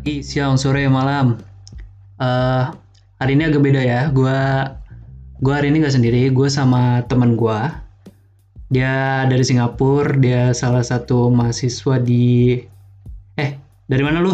Pagi, 0.00 0.24
siang, 0.24 0.56
sore, 0.56 0.88
malam. 0.88 1.36
Eh 2.16 2.64
hari 3.20 3.36
ini 3.36 3.52
agak 3.52 3.60
beda 3.60 3.84
ya. 3.84 4.08
Gua 4.08 4.64
gua 5.44 5.60
hari 5.60 5.68
ini 5.68 5.84
nggak 5.84 5.92
sendiri. 5.92 6.32
Gue 6.32 6.48
sama 6.48 7.04
teman 7.04 7.36
gua. 7.36 7.84
Dia 8.72 9.28
dari 9.28 9.44
Singapura. 9.44 10.16
Dia 10.16 10.56
salah 10.56 10.80
satu 10.80 11.28
mahasiswa 11.28 12.00
di. 12.00 12.56
Eh, 13.36 13.50
dari 13.92 14.00
mana 14.00 14.24
lu? 14.24 14.32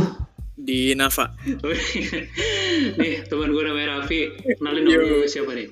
di 0.54 0.94
Nafa. 0.94 1.34
nih, 3.02 3.26
teman 3.26 3.50
gue 3.50 3.62
namanya 3.66 3.98
Raffi. 3.98 4.38
Kenalin 4.62 4.86
dong 4.86 5.02
Yo. 5.02 5.18
lu 5.18 5.26
siapa 5.26 5.50
nih? 5.50 5.66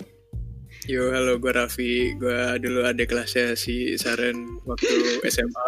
Yo, 0.91 1.15
halo, 1.15 1.38
gue 1.38 1.55
Raffi. 1.55 2.19
Gue 2.19 2.59
dulu 2.59 2.83
ada 2.83 3.06
kelasnya 3.06 3.55
si 3.55 3.95
Saren 3.95 4.59
waktu 4.66 4.91
SMA. 5.30 5.66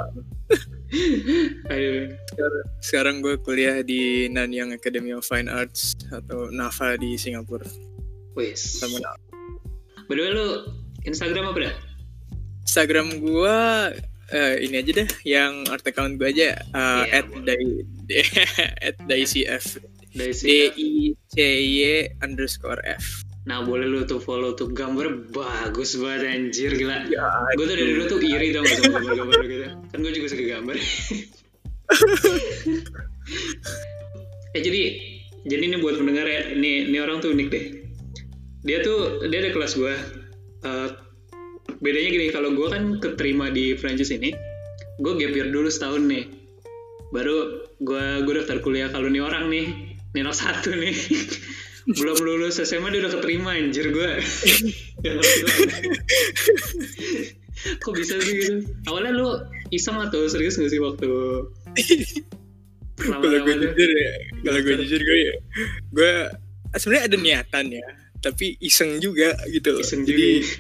Ayo. 1.67 2.15
Sekarang, 2.31 2.65
sekarang 2.79 3.17
gue 3.19 3.35
kuliah 3.43 3.83
di 3.83 4.31
Nanyang 4.31 4.71
Academy 4.73 5.11
of 5.11 5.27
Fine 5.27 5.51
Arts 5.51 5.99
atau 6.09 6.47
NAFA 6.49 6.95
di 6.95 7.19
Singapura. 7.19 7.67
Wes. 8.39 8.61
Sama 8.61 9.03
Na- 9.03 9.19
Berdua 10.07 10.29
lu 10.31 10.47
Instagram 11.03 11.51
apa 11.51 11.59
dah? 11.67 11.75
Instagram 12.63 13.19
gue 13.19 13.59
eh, 14.31 14.55
ini 14.63 14.75
aja 14.79 14.93
deh, 15.03 15.09
yang 15.27 15.67
art 15.67 15.83
account 15.83 16.19
gue 16.19 16.31
aja 16.31 16.55
eh, 16.55 17.03
Iya, 17.07 17.19
at 17.19 17.27
dai 17.43 17.67
at 18.91 18.97
daicf 19.07 19.65
d 20.15 20.21
i 20.31 20.91
c 21.27 21.37
y 21.63 22.07
underscore 22.23 22.79
f. 22.87 23.27
Nah 23.47 23.63
boleh 23.63 23.87
lu 23.87 24.03
tuh 24.03 24.19
follow 24.19 24.59
tuh 24.59 24.75
gambar 24.75 25.31
bagus 25.31 25.95
banget 26.03 26.35
anjir 26.35 26.75
gila. 26.75 27.07
Ya, 27.07 27.31
Gue 27.55 27.71
tuh 27.71 27.79
dari 27.79 27.95
dulu 27.95 28.05
tuh 28.11 28.19
iri 28.19 28.51
gak 28.51 28.67
sama 28.67 28.99
gambar-gambar 28.99 29.43
gitu. 29.47 29.67
Kan 29.95 29.99
gue 30.03 30.13
juga 30.13 30.27
suka 30.35 30.45
gambar. 30.51 30.75
eh 34.59 34.63
jadi 34.63 34.83
jadi 35.47 35.63
ini 35.63 35.79
buat 35.79 35.95
pendengar 35.95 36.27
ya, 36.27 36.59
ini 36.59 36.91
ini 36.91 36.99
orang 36.99 37.23
tuh 37.23 37.31
unik 37.31 37.49
deh. 37.55 37.65
Dia 38.67 38.83
tuh 38.83 39.31
dia 39.31 39.39
ada 39.39 39.55
kelas 39.55 39.79
gue. 39.79 39.95
Eh, 40.67 40.89
bedanya 41.79 42.11
gini 42.11 42.27
kalau 42.35 42.51
gue 42.51 42.67
kan 42.67 42.99
keterima 42.99 43.55
di 43.55 43.79
Prancis 43.79 44.11
ini, 44.11 44.35
gue 44.99 45.13
gap 45.15 45.33
year 45.39 45.55
dulu 45.55 45.71
setahun 45.71 46.03
nih. 46.03 46.27
Baru 47.15 47.63
gue 47.79 48.27
gue 48.27 48.35
daftar 48.43 48.59
kuliah 48.59 48.91
kalau 48.91 49.07
nih 49.07 49.23
orang 49.23 49.47
nih, 49.47 49.71
nih 50.19 50.23
satu 50.35 50.75
nih. 50.75 50.99
belum 51.87 52.19
lulus 52.19 52.59
SMA 52.59 52.91
dia 52.91 53.07
udah 53.07 53.13
keterima 53.15 53.55
anjir 53.55 53.95
gue 53.95 54.11
kok 57.83 57.95
bisa 57.95 58.19
sih 58.23 58.35
gitu? 58.37 58.55
Awalnya 58.91 59.13
lu 59.15 59.29
iseng 59.71 59.99
atau 59.99 60.27
serius 60.27 60.59
gak 60.59 60.71
sih 60.71 60.83
waktu? 60.83 61.07
Kalau 62.99 63.23
gue 63.23 63.55
jujur 63.55 63.91
ya 63.91 64.13
kalau 64.43 64.61
gue 64.67 64.75
jujur 64.83 65.01
gue 65.01 65.19
ya 65.31 65.35
gue 65.95 66.13
sebenarnya 66.75 67.05
ada 67.07 67.17
niatan 67.17 67.67
ya 67.71 67.87
tapi 68.19 68.59
iseng 68.59 68.99
juga 68.99 69.39
gitu 69.47 69.79
loh. 69.79 69.83
Iseng 69.83 70.03
jadi 70.03 70.43
juga. 70.43 70.51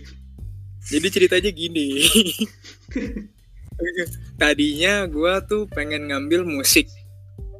jadi 0.94 1.06
ceritanya 1.10 1.50
gini. 1.50 2.06
Tadinya 4.40 5.04
gue 5.10 5.32
tuh 5.50 5.66
pengen 5.74 6.06
ngambil 6.06 6.46
musik. 6.46 6.86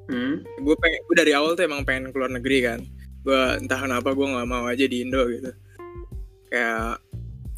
Hmm? 0.06 0.38
gue 0.62 0.76
pengen 0.78 1.02
gue 1.02 1.16
dari 1.18 1.34
awal 1.34 1.58
tuh 1.58 1.66
emang 1.66 1.82
pengen 1.82 2.14
keluar 2.14 2.30
negeri 2.30 2.62
kan 2.62 2.78
gue 3.26 3.42
entah 3.58 3.82
kenapa 3.82 4.14
gue 4.14 4.22
nggak 4.22 4.46
mau 4.46 4.64
aja 4.70 4.86
di 4.86 5.02
Indo 5.02 5.26
gitu. 5.26 5.50
Kayak 6.46 7.02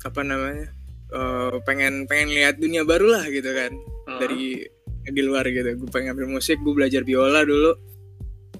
apa 0.00 0.20
namanya 0.24 0.72
eh, 1.12 1.54
pengen 1.68 2.08
pengen 2.08 2.32
lihat 2.32 2.56
dunia 2.56 2.88
baru 2.88 3.12
lah 3.12 3.24
gitu 3.28 3.52
kan. 3.52 3.72
Oh. 4.08 4.16
dari 4.16 4.64
di 5.04 5.22
luar 5.24 5.44
gitu. 5.52 5.76
Gue 5.76 5.88
pengen 5.92 6.16
ngambil 6.16 6.40
musik 6.40 6.56
gue 6.64 6.72
belajar 6.72 7.04
biola 7.04 7.44
dulu. 7.44 7.76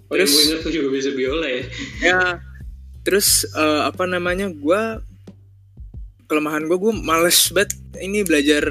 Oh 0.08 0.14
ya 0.16 0.24
terus 0.24 0.32
gue 0.36 0.44
ingat 0.52 0.60
juga 0.68 0.88
bisa 0.92 1.10
biola 1.16 1.46
ya? 1.48 1.62
Ya 2.04 2.20
terus 3.08 3.48
eh, 3.56 3.82
apa 3.88 4.04
namanya 4.04 4.52
gue 4.52 4.80
kelemahan 6.28 6.68
gue 6.68 6.76
gue 6.76 6.92
males 6.92 7.40
banget 7.56 7.72
ini 8.04 8.20
belajar 8.20 8.68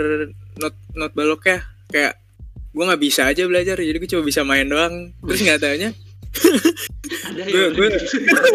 not 0.62 0.78
not 0.94 1.10
balok 1.18 1.42
ya 1.50 1.66
kayak 1.90 2.22
gue 2.70 2.84
nggak 2.86 3.02
bisa 3.02 3.26
aja 3.26 3.50
belajar 3.50 3.82
jadi 3.82 3.98
gue 3.98 4.10
cuma 4.14 4.22
bisa 4.22 4.46
main 4.46 4.70
doang. 4.70 5.10
Terus 5.26 5.42
nggak 5.50 5.62
taunya 5.66 5.90
ada 7.28 7.42
ya 7.48 7.72
gue- 7.72 8.02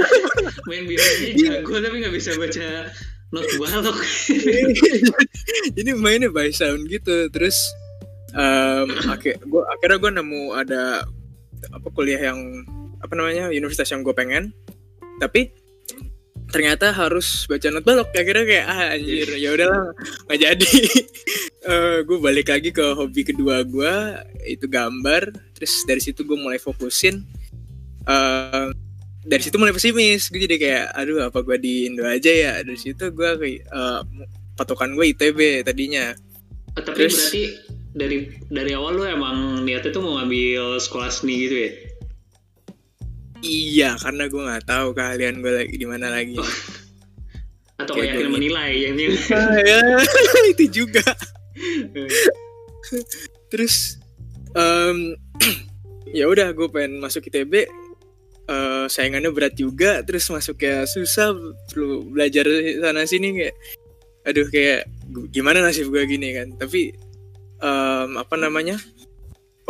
main 0.68 0.84
biolanya 0.86 1.30
jago 1.36 1.74
tapi 1.80 1.96
nggak 2.04 2.14
bisa 2.14 2.30
baca 2.36 2.66
not 3.32 3.48
balok 3.56 3.98
ini 5.80 5.90
mainnya 5.96 6.28
by 6.28 6.52
sound 6.52 6.84
gitu 6.88 7.32
terus 7.32 7.56
em, 8.36 8.88
akhir 9.08 9.40
gua 9.48 9.64
akhirnya 9.72 9.98
gue 9.98 10.12
nemu 10.20 10.42
ada 10.52 10.82
apa 11.70 11.88
kuliah 11.94 12.18
yang 12.32 12.38
apa 13.02 13.12
namanya 13.18 13.50
universitas 13.50 13.90
yang 13.90 14.02
gue 14.06 14.14
pengen. 14.14 14.54
Tapi 15.18 15.50
ternyata 16.50 16.92
harus 16.92 17.48
baca 17.48 17.70
not 17.72 17.84
balok 17.86 18.12
akhirnya 18.12 18.44
kayak 18.44 18.66
ah 18.68 18.92
anjir 18.94 19.28
ya 19.38 19.54
udahlah 19.54 19.94
nggak 20.26 20.40
jadi. 20.40 20.72
Gue 22.08 22.18
balik 22.18 22.50
lagi 22.50 22.74
ke 22.74 22.82
hobi 22.98 23.22
kedua 23.22 23.62
gue 23.62 23.94
itu 24.50 24.66
gambar. 24.66 25.30
Terus 25.54 25.86
dari 25.86 26.02
situ 26.02 26.26
gue 26.26 26.34
mulai 26.34 26.58
fokusin 26.58 27.22
Em, 28.02 28.74
dari 29.22 29.42
situ 29.42 29.54
mulai 29.56 29.70
pesimis. 29.70 30.28
Gue 30.28 30.42
jadi 30.42 30.56
kayak 30.58 30.86
aduh 30.94 31.30
apa 31.30 31.38
gue 31.42 31.56
di 31.58 31.86
Indo 31.86 32.02
aja 32.02 32.30
ya? 32.30 32.52
Dari 32.62 32.78
situ 32.78 33.10
gue 33.10 33.30
kayak 33.38 33.62
eh, 33.66 34.00
patokan 34.58 34.94
gue 34.94 35.14
ITB 35.14 35.62
tadinya. 35.62 36.10
Oh, 36.74 36.82
tapi 36.82 37.06
Terus- 37.06 37.30
berarti 37.30 37.44
dari 37.92 38.16
dari 38.48 38.72
awal 38.72 38.96
lu 38.96 39.04
emang 39.04 39.60
niatnya 39.62 39.92
tuh 39.92 40.00
mau 40.00 40.16
ngambil 40.16 40.80
sekolah 40.80 41.12
seni 41.12 41.34
gitu 41.44 41.56
ya? 41.56 41.70
Iya 43.42 43.90
karena 43.98 44.30
gue 44.30 44.38
nggak 44.38 44.64
tahu 44.64 44.94
keahlian 44.94 45.42
gue 45.42 45.52
lagi 45.52 45.74
di 45.76 45.86
mana 45.86 46.06
lagi. 46.08 46.38
Atau 47.82 47.98
Kayak 47.98 48.14
keyakinan 48.14 48.30
gue 48.30 48.36
menilai 48.38 48.70
yang 48.78 48.94
itu 50.54 50.64
juga. 50.70 51.02
Terus 53.50 53.98
em, 54.54 55.18
ya 56.18 56.30
udah 56.30 56.54
gue 56.54 56.68
pengen 56.70 57.02
masuk 57.02 57.26
ITB 57.26 57.66
eh, 58.48 58.86
saingannya 58.90 59.30
berat 59.30 59.54
juga 59.54 60.02
terus 60.06 60.26
masuknya 60.30 60.86
susah 60.88 61.34
perlu 61.70 62.06
belajar 62.10 62.46
sana 62.82 63.06
sini 63.06 63.28
kayak 63.38 63.56
aduh 64.22 64.46
kayak 64.50 64.86
gimana 65.34 65.62
nasib 65.62 65.90
gue 65.90 66.02
gini 66.06 66.34
kan. 66.34 66.54
Tapi 66.56 66.94
em, 67.62 68.10
apa 68.18 68.34
namanya 68.38 68.78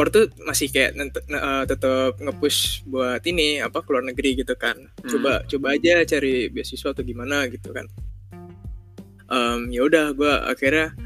Or 0.01 0.09
tuh 0.09 0.33
masih 0.49 0.73
kayak 0.73 0.97
ne- 0.97 1.13
eh, 1.13 1.65
tetap 1.69 2.17
nge-push 2.17 2.89
buat 2.89 3.21
ini 3.29 3.61
apa 3.61 3.85
keluar 3.85 4.01
negeri 4.01 4.41
gitu 4.41 4.57
kan. 4.57 4.89
Coba 5.05 5.45
coba 5.45 5.77
aja 5.77 6.01
cari 6.09 6.49
beasiswa 6.49 6.97
atau 6.97 7.05
gimana 7.05 7.45
gitu 7.53 7.77
kan. 7.77 7.85
Em, 9.29 9.69
ya 9.69 9.85
udah 9.85 10.17
gue 10.17 10.33
akhirnya 10.49 10.97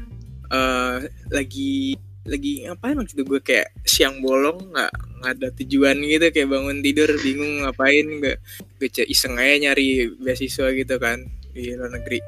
eh, 0.47 0.95
lagi 1.35 1.99
lagi 2.27 2.67
ngapain 2.67 2.95
waktu 2.95 3.11
itu 3.15 3.23
gue 3.27 3.39
kayak 3.43 3.71
siang 3.83 4.23
bolong 4.23 4.71
nggak 4.71 4.91
ada 5.23 5.49
tujuan 5.57 5.97
gitu 6.03 6.29
kayak 6.29 6.49
bangun 6.49 6.81
tidur 6.85 7.09
bingung 7.21 7.65
ngapain 7.65 8.05
gue 8.21 8.35
gue 8.77 8.89
iseng 9.09 9.37
aja 9.37 9.69
nyari 9.69 10.11
beasiswa 10.21 10.69
gitu 10.73 10.95
kan 11.01 11.25
di 11.51 11.73
luar 11.73 11.93
negeri. 11.93 12.21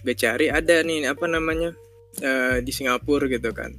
Gue 0.00 0.14
cari 0.16 0.48
ada 0.48 0.80
nih 0.80 1.10
apa 1.10 1.28
namanya 1.28 1.76
eh, 2.24 2.64
di 2.64 2.72
Singapura 2.72 3.28
gitu 3.28 3.52
kan. 3.52 3.76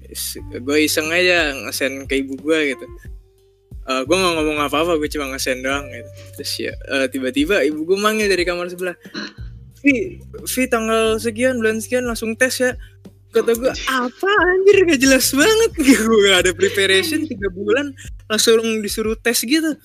Gue 0.62 0.86
iseng 0.86 1.10
aja 1.10 1.56
ngesen 1.66 2.06
ke 2.06 2.22
ibu 2.22 2.38
gue 2.38 2.78
gitu. 2.78 2.86
Eh, 3.90 4.02
gue 4.06 4.16
nggak 4.16 4.34
ngomong 4.38 4.60
apa-apa 4.70 5.02
gue 5.02 5.10
cuma 5.10 5.34
ngesen 5.34 5.66
doang 5.66 5.90
gitu. 5.90 6.10
Terus 6.38 6.52
ya 6.70 6.74
eh, 6.94 7.06
tiba-tiba 7.10 7.66
ibu 7.66 7.88
gue 7.90 7.98
manggil 7.98 8.30
dari 8.30 8.46
kamar 8.46 8.70
sebelah. 8.70 8.98
Vi, 9.80 10.20
Vi 10.20 10.64
tanggal 10.68 11.18
sekian 11.18 11.64
bulan 11.64 11.80
sekian 11.80 12.04
langsung 12.04 12.36
tes 12.36 12.60
ya 12.60 12.76
kata 13.30 13.52
gue 13.54 13.72
apa 13.86 14.30
anjir? 14.48 14.76
Gak 14.86 15.00
jelas 15.00 15.30
banget. 15.32 15.72
Gue 16.02 16.20
gak 16.26 16.40
ada 16.42 16.52
preparation 16.52 17.24
tiga 17.24 17.48
bulan 17.50 17.94
langsung 18.26 18.60
disuruh 18.80 19.14
tes 19.16 19.38
gitu. 19.40 19.78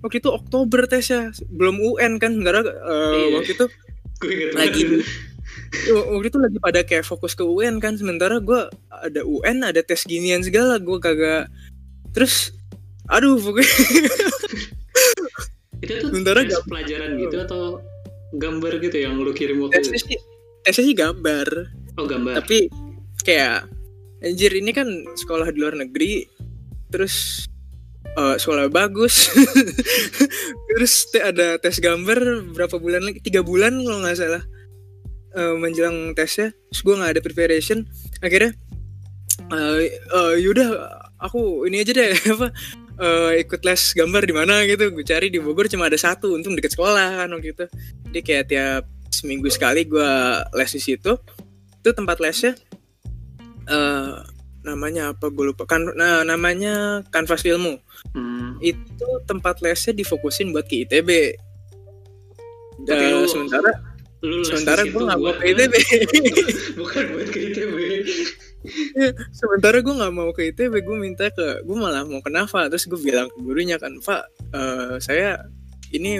Waktu 0.00 0.16
itu 0.18 0.28
Oktober 0.28 0.84
tesnya 0.84 1.28
belum 1.46 1.76
UN 1.78 2.16
kan 2.16 2.32
sementara 2.32 2.60
eh, 2.60 2.72
Iya. 3.22 3.26
waktu 3.34 3.50
itu 3.52 3.66
Lagi. 4.52 4.82
waktu 6.14 6.26
itu 6.26 6.38
lagi 6.38 6.58
pada 6.58 6.80
kayak 6.80 7.02
fokus 7.02 7.32
ke 7.32 7.42
UN 7.42 7.76
kan 7.78 7.96
sementara 7.96 8.38
gue 8.38 8.60
ada 8.88 9.20
UN 9.22 9.60
ada 9.62 9.80
tes 9.80 10.04
ginian 10.04 10.40
segala 10.40 10.76
gue 10.78 10.96
kagak 10.96 11.52
terus 12.12 12.52
aduh 13.06 13.36
pokoknya. 13.36 13.72
Itu 15.78 15.92
tuh 15.98 16.08
Sementara 16.08 16.40
tes 16.42 16.54
gak- 16.54 16.64
pelajaran 16.66 17.10
gitu 17.18 17.36
atau 17.38 17.62
gambar 18.32 18.72
gitu 18.80 18.96
yang 18.96 19.16
lu 19.16 19.30
kirim 19.30 19.60
waktu 19.60 19.80
tesnya 19.80 19.92
itu 19.92 20.06
sih 20.06 20.18
tesnya 20.62 20.84
sih 20.84 20.96
gambar. 20.96 21.48
Oh 21.96 22.04
gambar. 22.04 22.40
Tapi 22.40 22.68
kayak 23.26 23.66
anjir 24.22 24.54
ini 24.54 24.70
kan 24.70 24.86
sekolah 25.18 25.50
di 25.50 25.58
luar 25.58 25.74
negeri 25.74 26.30
terus 26.86 27.46
eh, 28.16 28.36
sekolah 28.38 28.70
bagus. 28.72 29.30
Terus 30.76 31.08
te- 31.08 31.24
ada 31.24 31.56
tes 31.56 31.80
gambar 31.80 32.52
berapa 32.52 32.76
bulan 32.76 33.04
lagi? 33.04 33.20
Tiga 33.24 33.40
bulan 33.40 33.80
kalau 33.80 34.04
nggak 34.04 34.16
salah 34.16 34.42
eh, 35.36 35.54
menjelang 35.56 36.12
tesnya. 36.16 36.52
Terus 36.72 36.80
gue 36.84 36.94
nggak 36.96 37.12
ada 37.16 37.22
preparation. 37.22 37.78
Akhirnya 38.24 38.52
eh 39.52 39.92
eh, 39.92 40.34
yaudah 40.40 40.68
aku 41.20 41.68
ini 41.68 41.84
aja 41.84 41.92
deh 41.92 42.12
apa 42.34 42.48
eh, 43.00 43.30
ikut 43.44 43.60
les 43.64 43.82
gambar 43.92 44.22
di 44.24 44.34
mana 44.36 44.64
gitu. 44.64 44.92
Gue 44.92 45.04
cari 45.04 45.28
di 45.28 45.40
Bogor 45.40 45.68
cuma 45.68 45.88
ada 45.88 45.98
satu 45.98 46.36
untung 46.36 46.56
deket 46.56 46.76
sekolah 46.76 47.24
kan 47.24 47.28
waktu 47.32 47.52
itu. 47.52 47.66
Jadi 48.08 48.20
kayak 48.24 48.44
tiap 48.48 48.84
seminggu 49.12 49.48
sekali 49.48 49.84
gue 49.88 50.10
les 50.56 50.70
di 50.72 50.80
situ. 50.80 51.16
Itu 51.80 51.94
tempat 51.94 52.20
lesnya 52.20 52.52
eh 53.66 54.14
namanya 54.62 55.10
apa? 55.10 55.30
Gue 55.30 55.50
lupa. 55.50 55.62
Kan 55.62 55.86
nah, 55.92 56.22
namanya 56.22 57.02
kanvas 57.08 57.42
ilmu 57.42 57.78
Hmm. 58.12 58.58
itu 58.60 59.06
tempat 59.24 59.58
lesnya 59.60 59.92
difokusin 59.92 60.50
buat 60.50 60.64
ke 60.64 60.84
ITB 60.84 61.10
Tapi 62.82 63.02
Eh, 63.02 63.12
lu- 63.12 63.26
sementara 63.26 63.72
Lu 64.20 64.42
sementara 64.42 64.82
gue 64.82 64.90
situ 64.90 65.00
nggak 65.06 65.18
mau 65.18 65.32
ke 65.32 65.44
ITB 65.46 65.74
bukan 66.74 67.04
buat 67.10 67.28
ke 67.28 67.38
ITB 67.46 67.76
sementara 69.30 69.78
gue 69.78 69.94
nggak 69.94 70.12
mau 70.12 70.30
ke 70.30 70.50
ITB 70.50 70.72
gue 70.76 70.96
minta 70.96 71.28
ke 71.28 71.62
gue 71.62 71.76
malah 71.76 72.02
mau 72.02 72.18
ke 72.18 72.28
Nafa. 72.28 72.66
Terus 72.68 72.86
gue 72.86 73.00
bilang 73.00 73.28
ke 73.28 73.38
gurunya 73.38 73.76
kan 73.76 73.96
Pak 73.96 74.22
eh, 74.52 74.94
saya 74.98 75.40
ini 75.90 76.18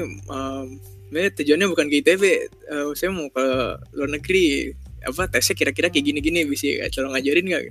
sebenarnya 1.06 1.30
tujuannya 1.34 1.66
bukan 1.68 1.86
ke 1.86 1.96
ITB 2.00 2.22
eh, 2.66 2.86
saya 2.94 3.10
mau 3.10 3.26
ke 3.28 3.44
luar 3.92 4.10
negeri 4.10 4.70
apa 5.06 5.30
tesnya 5.30 5.54
kira-kira 5.54 5.88
kayak 5.88 6.04
gini-gini 6.04 6.42
bisa 6.44 6.66
tolong 6.90 7.14
ngajarin 7.14 7.46
nggak 7.46 7.62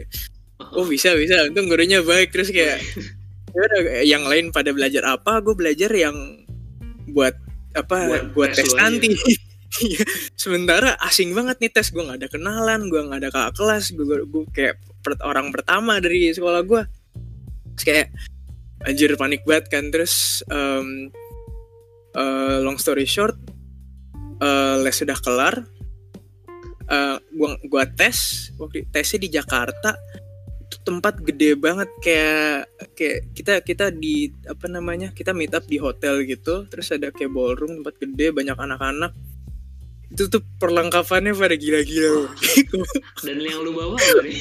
oh. 0.59 0.85
Bisa 0.87 1.15
bisa. 1.15 1.47
Untung 1.47 1.67
gurunya 1.67 1.99
baik. 2.01 2.31
Terus 2.31 2.49
kayak 2.51 2.79
ya 3.55 3.61
udah, 3.61 3.81
yang 4.03 4.23
lain 4.27 4.51
pada 4.51 4.71
belajar 4.71 5.03
apa? 5.07 5.39
Gue 5.43 5.55
belajar 5.55 5.91
yang 5.91 6.15
buat 7.11 7.35
apa 7.75 8.07
Buat 8.07 8.23
buat, 8.31 8.49
tes 8.55 8.71
nanti. 8.75 9.11
Iya. 9.75 10.07
sementara 10.39 10.95
asing 11.03 11.35
banget 11.35 11.59
nih 11.59 11.67
tes. 11.67 11.91
Gue 11.91 12.07
nggak 12.07 12.23
ada 12.23 12.29
kenalan 12.31 12.87
gue 12.87 13.01
nggak 13.11 13.19
ada 13.19 13.29
kakak 13.33 13.53
kelas. 13.59 13.91
Gue 13.91 14.23
gue 14.23 14.43
kayak 14.55 14.79
per- 15.03 15.19
orang 15.19 15.51
pertama 15.51 15.99
dari 15.99 16.31
sekolah 16.31 16.63
gue 16.63 16.81
terus 17.75 17.83
kayak 17.83 18.07
anjir 18.87 19.11
panik 19.19 19.43
banget 19.43 19.67
kan. 19.67 19.91
Terus 19.91 20.47
em, 20.47 21.11
eh, 22.15 22.57
long 22.63 22.79
story 22.79 23.03
short 23.03 23.35
eh, 24.39 24.75
les 24.79 24.95
sudah 24.95 25.19
kelar 25.19 25.67
eh, 26.89 27.17
gua 27.35 27.57
gua 27.67 27.83
tes 27.89 28.49
waktu 28.57 28.85
tesnya 28.89 29.19
di 29.21 29.29
Jakarta 29.33 29.97
itu 30.65 30.77
tempat 30.81 31.21
gede 31.21 31.53
banget. 31.55 31.89
Kayak 32.01 32.69
kayak 32.97 33.19
kita 33.37 33.53
kita 33.61 33.85
di 33.93 34.33
apa 34.49 34.65
namanya 34.67 35.13
kita 35.13 35.31
meet 35.31 35.53
up 35.53 35.63
di 35.69 35.77
hotel 35.77 36.25
gitu 36.25 36.65
terus 36.67 36.89
ada 36.91 37.13
kayak 37.13 37.31
ballroom 37.31 37.81
tempat 37.81 37.95
gede 38.01 38.33
banyak 38.33 38.57
anak-anak. 38.57 39.13
Itu 40.09 40.29
tuh 40.29 40.41
perlengkapannya 40.61 41.33
pada 41.33 41.57
gila-gila 41.57 42.29
dan 43.25 43.37
yang 43.41 43.61
lu 43.65 43.73
bawa 43.73 43.97
apa 43.97 44.21
nih? 44.21 44.37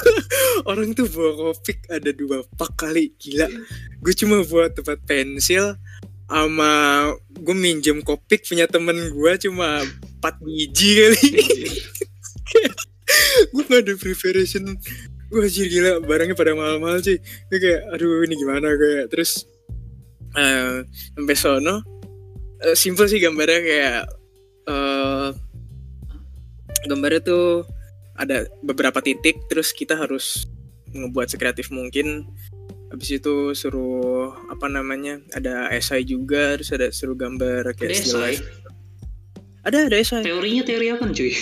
Orang 0.68 0.96
tuh 0.96 1.08
bawa 1.08 1.52
kopik 1.52 1.84
ada 1.92 2.10
dua 2.12 2.44
pak 2.56 2.76
kali 2.76 3.12
gila. 3.20 3.48
Gue 4.00 4.14
cuma 4.16 4.40
bawa 4.44 4.72
tempat 4.72 5.00
pensil 5.04 5.76
sama 6.30 6.72
gue 7.34 7.56
minjem 7.58 7.98
kopik 8.06 8.46
punya 8.46 8.70
temen 8.70 8.94
gue 9.10 9.32
cuma 9.50 9.82
4 10.20 10.44
biji 10.44 10.90
kali. 11.00 11.28
Gue 13.52 13.64
gak 13.66 13.88
ada 13.88 13.94
preparation. 13.96 14.76
Gue 15.30 15.46
anjir 15.46 15.70
gila 15.70 16.02
barangnya 16.02 16.34
pada 16.34 16.58
mahal-mahal 16.58 16.98
cuy 16.98 17.22
gue 17.22 17.58
kayak 17.62 17.80
aduh 17.94 18.26
ini 18.26 18.34
gimana? 18.34 18.74
Gue 18.74 19.06
terus 19.06 19.46
eh 20.34 20.82
sampai 21.14 21.36
sono 21.38 21.82
eh, 22.62 22.76
simple 22.78 23.06
sih 23.06 23.22
gambarnya 23.22 23.60
kayak 23.62 24.02
eh 24.70 25.28
gambarnya 26.90 27.22
tuh 27.22 27.62
ada 28.18 28.50
beberapa 28.60 28.98
titik 28.98 29.46
terus 29.46 29.70
kita 29.70 29.94
harus 29.94 30.50
ngebuat 30.90 31.30
sekreatif 31.30 31.70
mungkin. 31.70 32.26
Habis 32.90 33.22
itu 33.22 33.54
suruh 33.54 34.34
apa 34.50 34.66
namanya 34.66 35.22
ada 35.30 35.70
esai 35.70 36.02
juga 36.02 36.58
terus 36.58 36.74
ada 36.74 36.90
suruh 36.90 37.14
gambar 37.14 37.70
kayak 37.78 37.94
Ada 37.94 38.02
esai? 38.02 38.34
Ada 39.66 39.76
ada 39.86 39.96
esai. 39.96 40.24
Teorinya 40.24 40.62
teori 40.64 40.86
apa 40.92 41.04
cuy? 41.10 41.32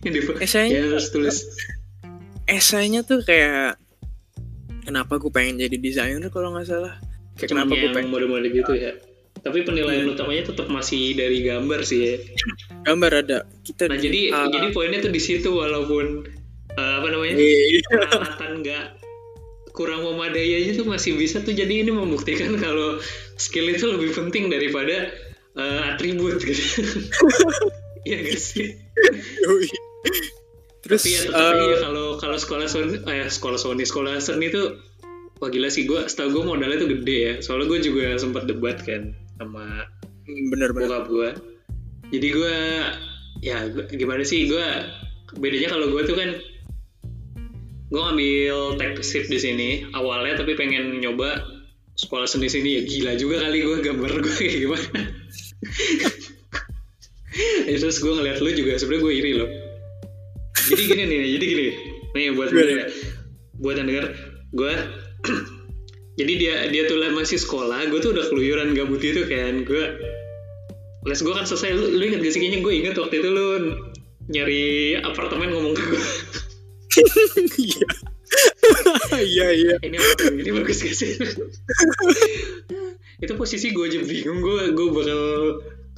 Esainya 0.44 0.80
ya 0.80 0.84
harus 0.96 1.12
tulis. 1.12 1.36
Esainya 2.48 3.04
tuh 3.04 3.20
kayak 3.20 3.76
kenapa 4.88 5.20
gue 5.20 5.28
pengen 5.28 5.60
jadi 5.60 5.76
desainer 5.76 6.32
kalau 6.32 6.56
nggak 6.56 6.66
salah? 6.66 6.96
Kayak 7.36 7.48
Cuman 7.52 7.68
kenapa 7.68 7.72
gue 7.76 7.90
pengen 7.92 8.08
mode-mode 8.08 8.48
gitu 8.48 8.72
ya? 8.74 8.96
Tapi 9.40 9.64
penilaian 9.64 10.08
utamanya 10.08 10.52
tetap 10.52 10.68
masih 10.68 11.16
dari 11.16 11.44
gambar 11.44 11.80
sih 11.84 12.00
ya. 12.00 12.16
Gambar 12.84 13.24
ada. 13.24 13.38
Kita 13.64 13.88
nah 13.88 13.96
di- 13.96 14.04
jadi 14.08 14.20
ah, 14.32 14.48
jadi 14.48 14.68
poinnya 14.72 15.00
tuh 15.04 15.12
di 15.12 15.20
situ 15.20 15.48
walaupun 15.52 16.24
eh, 16.76 16.94
apa 17.00 17.08
namanya 17.12 17.34
iya. 17.40 17.80
peralatan 17.88 18.50
nggak 18.64 18.84
kurang 19.70 20.04
memadai 20.04 20.60
aja 20.60 20.76
tuh 20.76 20.86
masih 20.88 21.16
bisa 21.16 21.40
tuh 21.40 21.54
jadi 21.54 21.86
ini 21.86 21.92
membuktikan 21.94 22.56
kalau 22.64 23.00
skill 23.40 23.68
itu 23.70 23.88
lebih 23.88 24.12
penting 24.12 24.52
daripada 24.52 25.08
eh, 25.56 25.80
atribut 25.90 26.38
gitu 26.42 26.62
Iya 28.08 28.16
gak 28.24 28.40
sih? 28.40 28.80
Terus 30.80 31.02
Tapi 31.04 31.10
ya 31.12 31.20
tetap 31.28 31.52
eh, 31.52 31.60
aja 31.60 31.76
kalau 31.84 32.06
kalau 32.16 32.36
sekolah 32.40 32.66
Sony, 32.66 32.96
eh 33.04 33.28
sekolah 33.28 33.58
Sony, 33.60 33.84
sekolah 33.84 34.16
seni 34.24 34.48
tuh 34.48 34.80
wah 35.40 35.52
gila 35.52 35.68
sih 35.68 35.84
gue, 35.84 36.08
setahu 36.08 36.40
gue 36.40 36.44
modalnya 36.48 36.80
tuh 36.80 36.88
gede 36.88 37.16
ya. 37.20 37.34
Soalnya 37.44 37.76
gue 37.76 37.78
juga 37.92 38.16
sempat 38.16 38.48
debat 38.48 38.80
kan 38.80 39.12
sama 39.36 39.84
bener-bener 40.24 40.72
bokap 40.72 41.04
gue. 41.12 41.30
Jadi 42.10 42.28
gue 42.32 42.56
ya 43.44 43.68
gua- 43.68 43.88
gimana 43.92 44.24
sih 44.24 44.48
gue 44.48 44.66
bedanya 45.36 45.68
kalau 45.76 45.92
gue 45.92 46.02
tuh 46.08 46.16
kan 46.16 46.30
gue 47.90 48.00
ngambil 48.00 48.78
tech 48.78 48.94
sip 49.02 49.26
di 49.26 49.38
sini 49.38 49.68
awalnya 49.98 50.40
tapi 50.40 50.54
pengen 50.54 51.02
nyoba 51.02 51.49
sekolah 52.00 52.24
seni 52.24 52.48
sini 52.48 52.80
ya 52.80 52.82
gila 52.88 53.12
juga 53.20 53.44
kali 53.44 53.58
gue 53.60 53.76
gambar 53.84 54.10
gue 54.24 54.34
kayak 54.34 54.56
gimana. 54.64 55.00
Ya, 57.70 57.76
terus 57.78 58.02
gue 58.02 58.10
ngeliat 58.10 58.42
lu 58.42 58.50
juga 58.56 58.74
sebenarnya 58.80 59.02
gue 59.04 59.12
iri 59.14 59.32
loh. 59.38 59.50
Jadi 60.70 60.82
gini 60.88 61.02
nih, 61.06 61.18
jadi 61.38 61.44
gini 61.46 61.66
nih 62.14 62.34
buat 62.34 62.50
Gimana? 62.50 62.90
buat 63.60 63.76
yang 63.76 63.88
denger 63.92 64.06
gue 64.56 64.72
jadi 66.18 66.32
dia 66.40 66.54
dia 66.72 66.82
tuh 66.88 66.98
masih 67.12 67.38
sekolah 67.38 67.86
gue 67.92 68.00
tuh 68.02 68.16
udah 68.16 68.24
keluyuran 68.32 68.74
gabut 68.74 68.98
gitu 68.98 69.28
kan 69.28 69.62
gue 69.62 69.84
les 71.06 71.20
gue 71.20 71.32
kan 71.32 71.46
selesai 71.46 71.70
lu, 71.76 71.96
lu 71.96 72.02
inget 72.08 72.20
gak 72.24 72.32
sih 72.34 72.40
kayaknya 72.40 72.60
gue 72.64 72.72
inget 72.72 72.94
waktu 72.98 73.14
itu 73.20 73.28
lu 73.30 73.48
nyari 74.30 74.96
apartemen 75.00 75.52
ngomong 75.54 75.74
ke 75.76 75.82
gue 75.86 76.02
iya 79.34 79.48
iya. 79.52 79.74
Ini 79.82 79.98
ini 80.40 80.50
bagus 80.54 80.82
gak 80.82 80.94
sih? 80.94 81.18
Itu 83.20 83.32
posisi 83.36 83.74
gue 83.74 83.84
aja 83.86 84.00
bingung. 84.02 84.40
Gue 84.40 84.72
gue 84.72 84.88
bakal 84.90 85.20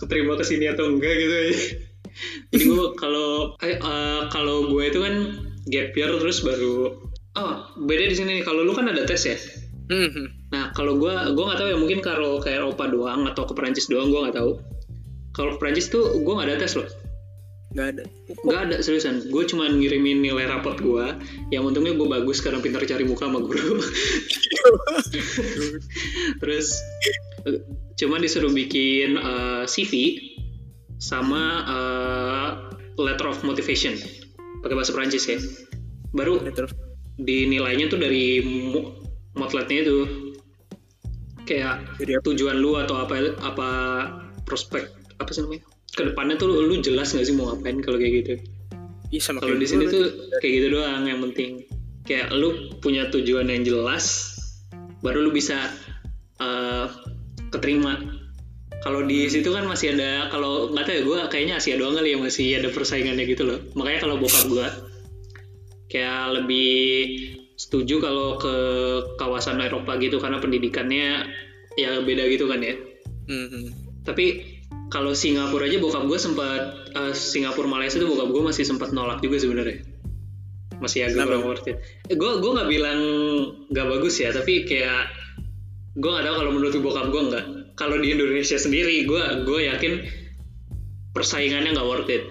keterima 0.01 0.35
ke 0.41 0.45
sini 0.47 0.67
atau 0.71 0.91
enggak 0.91 1.15
gitu 1.15 1.35
aja. 1.35 1.57
Jadi 2.53 2.65
gue 2.69 2.87
kalau 2.99 3.57
eh, 3.65 3.79
eh, 3.79 4.21
kalau 4.29 4.69
gue 4.69 4.83
itu 4.85 4.99
kan 5.01 5.15
gap 5.71 5.95
year 5.97 6.11
terus 6.19 6.45
baru 6.45 6.99
oh 7.39 7.55
beda 7.79 8.05
di 8.11 8.17
sini 8.17 8.31
nih. 8.41 8.45
Kalau 8.45 8.65
lu 8.67 8.73
kan 8.75 8.91
ada 8.91 9.05
tes 9.07 9.23
ya? 9.25 9.37
Mhm. 9.93 10.53
Nah, 10.53 10.73
kalau 10.77 11.01
gue 11.01 11.13
gue 11.13 11.45
nggak 11.45 11.59
tahu 11.59 11.69
ya. 11.73 11.77
Mungkin 11.81 12.01
kalau 12.05 12.41
ke 12.41 12.53
Eropa 12.53 12.89
doang 12.89 13.25
atau 13.29 13.49
ke 13.49 13.53
Perancis 13.57 13.89
doang 13.89 14.13
gue 14.13 14.21
nggak 14.21 14.37
tahu. 14.37 14.61
Kalau 15.33 15.57
ke 15.57 15.59
Perancis 15.65 15.89
tuh 15.89 16.21
gue 16.21 16.33
nggak 16.33 16.49
ada 16.53 16.61
tes 16.61 16.77
loh, 16.77 16.85
nggak 17.73 17.89
ada. 17.97 18.03
Nggak 18.45 18.61
ada 18.69 18.77
seriusan. 18.85 19.33
Gue 19.33 19.49
cuma 19.49 19.69
ngirimin 19.69 20.21
nilai 20.21 20.45
rapot 20.45 20.77
gue, 20.77 21.07
yang 21.49 21.65
untungnya 21.65 21.97
gue 21.97 22.09
bagus 22.09 22.45
karena 22.45 22.61
pintar 22.61 22.85
cari 22.85 23.05
muka 23.09 23.29
sama 23.29 23.41
guru. 23.41 23.81
Terus 26.45 26.67
cuma 27.97 28.21
disuruh 28.21 28.53
bikin 28.53 29.17
eh, 29.17 29.65
CV 29.65 30.21
sama 31.01 31.43
eh, 31.67 32.49
letter 33.01 33.33
of 33.33 33.41
motivation. 33.43 33.97
Pakai 34.61 34.77
bahasa 34.77 34.95
Perancis 34.95 35.25
ya. 35.27 35.41
Baru 36.13 36.39
dinilainya 37.17 37.89
tuh 37.89 37.99
dari 37.99 38.45
mo- 38.45 39.01
motletnya 39.35 39.89
itu. 39.89 39.99
Kayak 41.43 41.83
tujuan 42.23 42.63
lu 42.63 42.79
atau 42.79 43.03
apa 43.03 43.35
apa 43.43 43.69
prospek 44.47 44.87
apa 45.19 45.31
sih 45.35 45.43
namanya 45.43 45.72
ke 45.93 46.03
depannya 46.09 46.41
tuh 46.41 46.49
lu, 46.49 46.73
lu 46.73 46.75
jelas 46.81 47.13
nggak 47.13 47.27
sih 47.29 47.35
mau 47.37 47.53
ngapain 47.53 47.79
kalau 47.85 48.01
kayak 48.01 48.13
gitu? 48.25 48.35
Ih, 49.13 49.21
sama 49.21 49.45
kalau 49.45 49.61
di 49.61 49.69
sini 49.69 49.85
tuh 49.93 50.33
kayak 50.41 50.53
gitu 50.61 50.67
doang 50.81 51.05
yang 51.05 51.21
penting. 51.21 51.69
Kayak 52.09 52.33
lu 52.33 52.73
punya 52.81 53.13
tujuan 53.13 53.47
yang 53.53 53.63
jelas 53.63 54.35
baru 55.05 55.29
lu 55.29 55.31
bisa 55.31 55.69
eh, 56.41 56.87
keterima. 57.53 58.01
Kalau 58.83 59.07
di 59.07 59.31
situ 59.31 59.55
kan 59.55 59.69
masih 59.69 59.95
ada 59.95 60.27
kalau 60.33 60.75
nggak 60.75 60.85
tahu 60.89 60.95
ya 60.97 61.03
gue 61.07 61.19
kayaknya 61.31 61.55
Asia 61.63 61.79
doang 61.79 61.95
kali 61.95 62.17
ya 62.17 62.19
masih 62.19 62.47
ada 62.59 62.69
persaingannya 62.73 63.25
gitu 63.29 63.47
loh. 63.47 63.61
Makanya 63.79 64.01
kalau 64.09 64.17
bokap 64.19 64.49
gue 64.51 64.69
kayak 65.93 66.41
lebih 66.41 66.73
setuju 67.61 68.01
kalau 68.01 68.41
ke 68.41 68.55
kawasan 69.21 69.61
Eropa 69.61 70.01
gitu 70.01 70.19
karena 70.19 70.43
pendidikannya 70.43 71.29
ya 71.79 72.01
beda 72.03 72.27
gitu 72.33 72.49
kan 72.49 72.65
ya. 72.65 72.75
Mhm. 73.23 73.71
tapi 74.03 74.52
kalau 74.93 75.17
Singapura 75.17 75.65
aja 75.65 75.81
bokap 75.81 76.05
gue 76.05 76.19
sempat 76.21 76.61
eh, 76.93 77.13
Singapura 77.17 77.65
Malaysia 77.65 77.97
tuh 77.97 78.13
bokap 78.13 78.29
gue 78.29 78.43
masih 78.45 78.65
sempat 78.69 78.93
nolak 78.93 79.25
juga 79.25 79.41
sebenarnya. 79.41 79.81
Masih 80.85 81.09
agak 81.09 81.25
kurang 81.25 81.49
worth 81.49 81.65
it. 81.65 81.81
Eh, 82.13 82.17
gue 82.21 82.31
gue 82.45 82.51
nggak 82.53 82.69
bilang 82.69 83.01
nggak 83.73 83.87
bagus 83.89 84.21
ya 84.21 84.29
tapi 84.37 84.69
kayak 84.69 85.09
gue 85.93 86.09
gak 86.09 86.25
tahu 86.25 86.37
kalau 86.41 86.53
menurut 86.57 86.73
bokap 86.81 87.13
gue 87.13 87.21
enggak 87.21 87.45
kalau 87.77 88.01
di 88.01 88.17
Indonesia 88.17 88.57
sendiri 88.57 89.05
gue 89.05 89.23
gue 89.45 89.61
yakin 89.69 89.93
persaingannya 91.17 91.73
nggak 91.73 91.89
worth 91.89 92.13
it. 92.13 92.29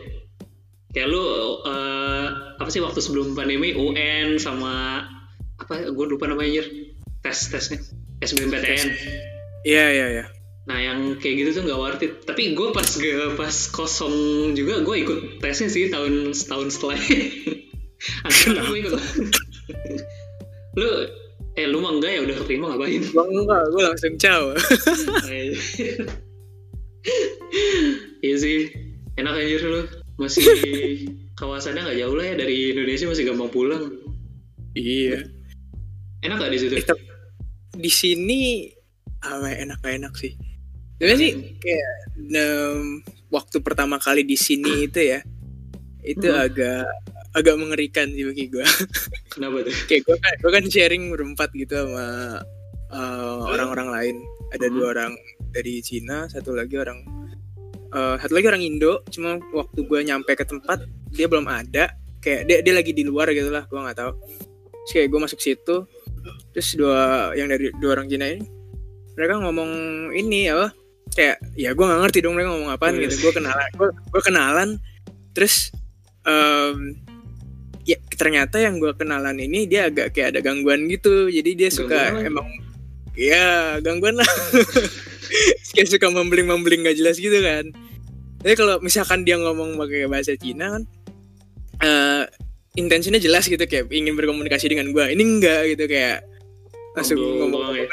Kayak 0.94 1.08
lu 1.10 1.24
uh, 1.66 2.28
apa 2.62 2.70
sih 2.70 2.84
waktu 2.84 3.02
sebelum 3.02 3.34
pandemi 3.34 3.74
UN 3.74 4.38
sama 4.38 5.02
apa 5.58 5.90
gue 5.90 6.06
lupa 6.06 6.30
namanya 6.30 6.62
anjir. 6.62 6.66
Tes 7.22 7.50
tesnya. 7.50 7.82
SBMPTN 8.22 8.88
iya 9.66 9.86
iya 9.90 10.06
iya 10.14 10.26
nah 10.70 10.78
yang 10.78 11.18
kayak 11.18 11.42
gitu 11.42 11.50
tuh 11.58 11.64
nggak 11.66 11.80
worth 11.80 12.06
it. 12.06 12.14
Tapi 12.22 12.54
gue 12.54 12.70
pas 12.70 12.86
gue 12.86 13.34
pas 13.34 13.56
kosong 13.74 14.16
juga 14.54 14.86
gue 14.86 14.96
ikut 15.02 15.20
tesnya 15.42 15.70
sih 15.74 15.90
tahun 15.90 16.38
setahun 16.38 16.78
setelah 16.78 16.98
akhirnya 18.28 18.62
gue 18.70 18.78
ikut. 18.86 18.94
Lu 20.78 20.90
eh 21.58 21.66
lu 21.68 21.82
mah 21.82 21.98
enggak 21.98 22.12
ya 22.14 22.22
udah 22.22 22.36
keterima 22.46 22.66
ngapain? 22.74 23.02
Gue 23.02 23.26
enggak 23.26 23.64
gue 23.74 23.82
langsung 23.82 24.14
caw 24.22 24.44
iya. 28.22 28.36
Sih. 28.38 28.70
Enak 29.18 29.34
aja 29.34 29.66
lu. 29.66 29.82
Masih 30.22 30.46
kawasannya 31.42 31.82
nggak 31.90 32.00
jauh 32.06 32.14
lah 32.14 32.26
ya 32.30 32.36
dari 32.38 32.78
Indonesia 32.78 33.10
masih 33.10 33.26
gampang 33.26 33.50
pulang. 33.50 33.98
Iya. 34.78 35.26
Enak 36.22 36.38
gak 36.38 36.54
di 36.54 36.60
situ? 36.62 36.78
Di 37.74 37.90
sini 37.90 38.70
apa 39.26 39.50
ya, 39.50 39.66
enak 39.66 39.82
gak 39.82 39.98
enak 39.98 40.14
sih 40.14 40.38
Sebenarnya 41.02 41.18
sih 41.18 41.34
kayak 41.58 41.92
um, 42.38 43.02
waktu 43.34 43.58
pertama 43.66 43.98
kali 43.98 44.22
di 44.22 44.38
sini 44.38 44.86
itu 44.86 45.02
ya 45.02 45.26
itu 46.06 46.30
hmm. 46.30 46.46
agak 46.46 46.86
agak 47.34 47.58
mengerikan 47.58 48.06
sih 48.14 48.22
bagi 48.22 48.54
gue. 48.54 48.62
Kenapa 49.34 49.66
tuh? 49.66 49.74
kayak 49.90 50.06
gue 50.06 50.18
kan 50.22 50.34
gue 50.38 50.52
kan 50.54 50.66
sharing 50.70 51.10
berempat 51.10 51.50
gitu 51.58 51.74
sama 51.74 52.38
uh, 52.94 53.50
orang-orang 53.50 53.88
uh, 53.90 53.94
lain. 53.98 54.16
Ada 54.54 54.70
hmm. 54.70 54.74
dua 54.78 54.86
orang 54.94 55.12
dari 55.50 55.82
Cina, 55.82 56.30
satu 56.30 56.54
lagi 56.54 56.78
orang 56.78 57.02
uh, 57.98 58.22
satu 58.22 58.38
lagi 58.38 58.46
orang 58.54 58.62
Indo. 58.62 59.02
Cuma 59.10 59.42
waktu 59.58 59.82
gue 59.82 60.00
nyampe 60.06 60.38
ke 60.38 60.46
tempat 60.46 60.86
dia 61.10 61.26
belum 61.26 61.50
ada. 61.50 61.98
Kayak 62.22 62.46
dia 62.46 62.58
dia 62.62 62.74
lagi 62.78 62.94
di 62.94 63.02
luar 63.02 63.34
gitu 63.34 63.50
lah, 63.50 63.66
gue 63.66 63.80
nggak 63.82 63.98
tahu. 63.98 64.14
Terus 64.86 64.92
kayak 64.94 65.08
gue 65.10 65.20
masuk 65.26 65.40
situ, 65.42 65.76
terus 66.54 66.78
dua 66.78 67.34
yang 67.34 67.50
dari 67.50 67.74
dua 67.82 67.98
orang 67.98 68.06
Cina 68.06 68.30
ini 68.30 68.62
mereka 69.16 69.44
ngomong 69.44 69.72
ini 70.16 70.48
apa 70.48 70.72
kayak 71.12 71.38
ya 71.60 71.76
gue 71.76 71.86
nggak 71.86 72.02
ngerti 72.08 72.20
dong 72.24 72.34
mereka 72.36 72.50
ngomong 72.56 72.72
apa 72.72 72.86
gitu. 72.96 73.16
Gue 73.30 73.34
kenalan 73.36 73.70
gue 73.84 74.22
kenalan 74.24 74.70
terus 75.32 75.72
um, 76.28 76.96
ya 77.84 77.98
ternyata 78.16 78.62
yang 78.62 78.78
gue 78.78 78.94
kenalan 78.96 79.36
ini 79.40 79.66
dia 79.68 79.92
agak 79.92 80.16
kayak 80.16 80.38
ada 80.38 80.40
gangguan 80.40 80.88
gitu. 80.88 81.28
Jadi 81.28 81.52
dia 81.58 81.70
suka 81.70 82.16
gangguan 82.16 82.30
emang 82.32 82.48
ya 83.16 83.78
gangguan 83.84 84.16
lah. 84.20 84.30
Kayak 85.72 85.88
suka 85.88 86.12
membling 86.12 86.44
membling 86.44 86.84
gak 86.84 87.00
jelas 87.00 87.16
gitu 87.16 87.40
kan. 87.40 87.72
Tapi 88.44 88.54
kalau 88.60 88.84
misalkan 88.84 89.24
dia 89.24 89.40
ngomong 89.40 89.80
pakai 89.80 90.04
bahasa 90.12 90.36
Cina 90.36 90.76
kan 90.76 90.84
uh, 91.80 92.24
intensinya 92.76 93.16
jelas 93.16 93.48
gitu. 93.48 93.64
Kayak 93.64 93.88
ingin 93.96 94.20
berkomunikasi 94.20 94.68
dengan 94.68 94.92
gue 94.92 95.06
ini 95.16 95.24
enggak 95.24 95.72
gitu 95.72 95.88
kayak 95.88 96.28
langsung 96.92 97.16
ngomong, 97.24 97.72
ngomong 97.72 97.88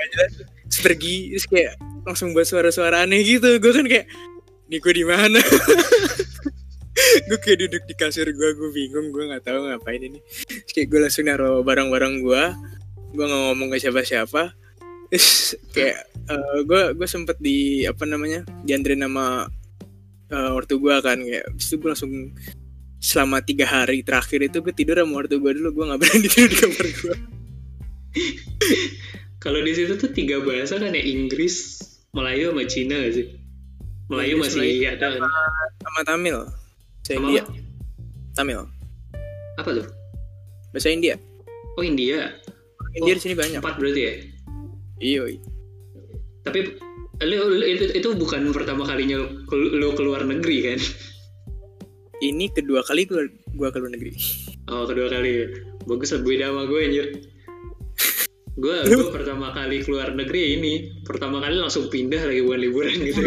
pergi 0.81 1.35
terus 1.35 1.47
kayak 1.47 1.75
langsung 2.07 2.33
buat 2.33 2.47
suara-suara 2.49 3.05
aneh 3.05 3.21
gitu. 3.23 3.59
Gue 3.61 3.73
kan 3.75 3.87
kayak 3.87 4.07
ini 4.69 4.77
gue 4.79 4.95
di 4.95 5.05
mana? 5.05 5.41
Gue 7.29 7.39
kayak 7.41 7.59
duduk 7.63 7.83
di 7.87 7.95
kasur 7.95 8.27
gue 8.27 8.49
gue 8.59 8.71
bingung 8.75 9.15
gue 9.15 9.31
nggak 9.31 9.47
tahu 9.47 9.71
ngapain 9.71 10.03
ini. 10.03 10.19
Terus 10.45 10.73
kayak 10.75 10.89
gue 10.91 11.01
langsung 11.01 11.25
naruh 11.31 11.63
barang-barang 11.63 12.15
gue 12.21 12.43
gue 13.17 13.25
nggak 13.25 13.43
ngomong 13.49 13.69
ke 13.73 13.77
siapa-siapa. 13.81 14.53
Terus 15.09 15.57
kayak 15.73 16.05
uh, 16.29 16.59
gue 16.67 16.83
gue 16.99 17.09
sempet 17.09 17.39
di 17.41 17.87
apa 17.87 18.05
namanya 18.05 18.45
dianterin 18.67 19.07
nama 19.07 19.49
uh, 20.33 20.57
ortu 20.57 20.77
gue 20.81 20.95
kan 21.01 21.19
kayak 21.21 21.49
itu 21.57 21.75
gue 21.81 21.89
langsung 21.89 22.13
selama 22.99 23.39
tiga 23.41 23.67
hari 23.67 24.03
terakhir 24.03 24.51
itu 24.51 24.59
gue 24.61 24.75
tidur 24.75 24.99
sama 24.99 25.23
ortu 25.23 25.39
gue 25.39 25.53
dulu 25.55 25.71
gue 25.71 25.85
nggak 25.87 26.01
berani 26.03 26.21
tidur 26.27 26.49
di 26.51 26.57
kamar 26.59 26.87
gue 26.91 27.17
kalau 29.39 29.63
di 29.63 29.71
situ 29.71 29.95
tuh 29.95 30.11
tiga 30.11 30.43
bahasa 30.43 30.83
kan 30.83 30.91
ya 30.91 31.03
Inggris 31.03 31.79
Melayu 32.11 32.51
sama 32.51 32.65
Cina 32.67 32.97
gak 33.07 33.15
sih? 33.15 33.27
Melayu 34.11 34.35
Inggris, 34.41 34.51
masih 34.51 34.59
Melayu 34.59 34.87
ada 34.91 35.07
kan? 35.15 35.21
Sama 35.79 36.01
Tamil. 36.03 36.39
Bahasa 36.43 37.13
India. 37.15 37.43
Tamil. 38.35 38.61
Apa 39.63 39.71
tuh? 39.79 39.87
Bahasa 40.75 40.89
India. 40.91 41.15
Oh 41.79 41.85
India. 41.87 42.35
India 42.99 43.13
oh, 43.15 43.17
di 43.17 43.23
sini 43.23 43.35
banyak. 43.39 43.61
Empat 43.63 43.79
berarti 43.79 44.01
ya? 44.03 44.13
Iya. 44.99 45.23
Tapi 46.43 46.59
lu, 47.23 47.37
lu, 47.63 47.65
itu, 47.69 47.85
itu 47.95 48.09
bukan 48.19 48.51
pertama 48.51 48.83
kalinya 48.83 49.23
lu 49.55 49.89
keluar 49.95 50.27
negeri 50.27 50.75
kan? 50.75 50.79
Ini 52.19 52.51
kedua 52.51 52.83
kali 52.83 53.07
gua, 53.07 53.23
gua 53.55 53.71
keluar 53.71 53.95
negeri. 53.95 54.19
Oh 54.67 54.83
kedua 54.83 55.07
kali. 55.07 55.47
Bagus 55.87 56.11
beda 56.19 56.51
sama 56.51 56.67
gue 56.67 56.81
anjir 56.83 57.07
gue 58.59 58.77
gue 58.91 59.07
pertama 59.15 59.55
kali 59.55 59.87
keluar 59.87 60.11
negeri 60.19 60.59
ini 60.59 60.73
pertama 61.07 61.39
kali 61.39 61.63
langsung 61.63 61.87
pindah 61.87 62.27
lagi 62.27 62.43
bukan 62.43 62.59
liburan 62.59 62.99
gitu 63.07 63.23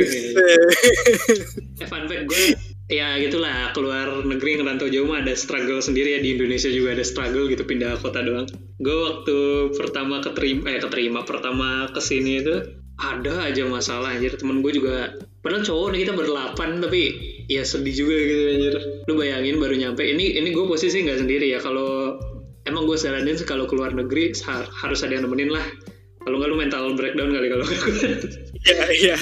eh, 1.79 1.87
fun 1.87 2.05
fact 2.11 2.27
gue 2.27 2.71
ya 2.91 3.15
gitulah 3.23 3.71
keluar 3.71 4.19
negeri 4.27 4.59
ngerantau 4.59 4.91
jauh 4.91 5.07
mah 5.07 5.23
ada 5.23 5.31
struggle 5.31 5.79
sendiri 5.79 6.19
ya 6.19 6.19
di 6.19 6.35
Indonesia 6.35 6.67
juga 6.67 6.99
ada 6.99 7.07
struggle 7.07 7.47
gitu 7.47 7.63
pindah 7.63 7.95
kota 8.03 8.19
doang. 8.19 8.43
Gue 8.83 8.91
waktu 9.07 9.37
pertama 9.79 10.19
keterima 10.19 10.67
eh 10.75 10.83
keterima 10.83 11.23
pertama 11.23 11.87
ke 11.95 12.03
sini 12.03 12.43
itu 12.43 12.55
ada 12.99 13.47
aja 13.47 13.63
masalah 13.63 14.19
anjir. 14.19 14.35
Temen 14.35 14.59
gue 14.59 14.75
juga 14.75 15.15
padahal 15.39 15.63
cowok 15.63 15.87
nih 15.95 15.99
kita 16.03 16.13
berdelapan 16.19 16.69
tapi 16.83 17.01
ya 17.47 17.63
sedih 17.63 17.95
juga 17.95 18.15
gitu 18.19 18.43
anjir. 18.59 18.75
Lu 19.07 19.15
bayangin 19.15 19.55
baru 19.63 19.75
nyampe 19.79 20.03
ini 20.03 20.35
ini 20.35 20.51
gue 20.51 20.65
posisi 20.67 20.99
nggak 21.07 21.23
sendiri 21.23 21.47
ya 21.47 21.63
kalau 21.63 22.19
emang 22.65 22.85
gue 22.85 22.97
saranin 22.97 23.37
kalau 23.45 23.65
keluar 23.65 23.93
negeri 23.93 24.35
harus 24.81 24.99
ada 25.01 25.13
yang 25.13 25.25
nemenin 25.29 25.51
lah. 25.53 25.65
Kalau 26.21 26.37
nggak 26.37 26.49
lu 26.53 26.57
mental 26.57 26.83
breakdown 26.93 27.33
kali 27.33 27.49
kalau 27.49 27.65
iya 28.61 28.83
iya. 28.93 29.17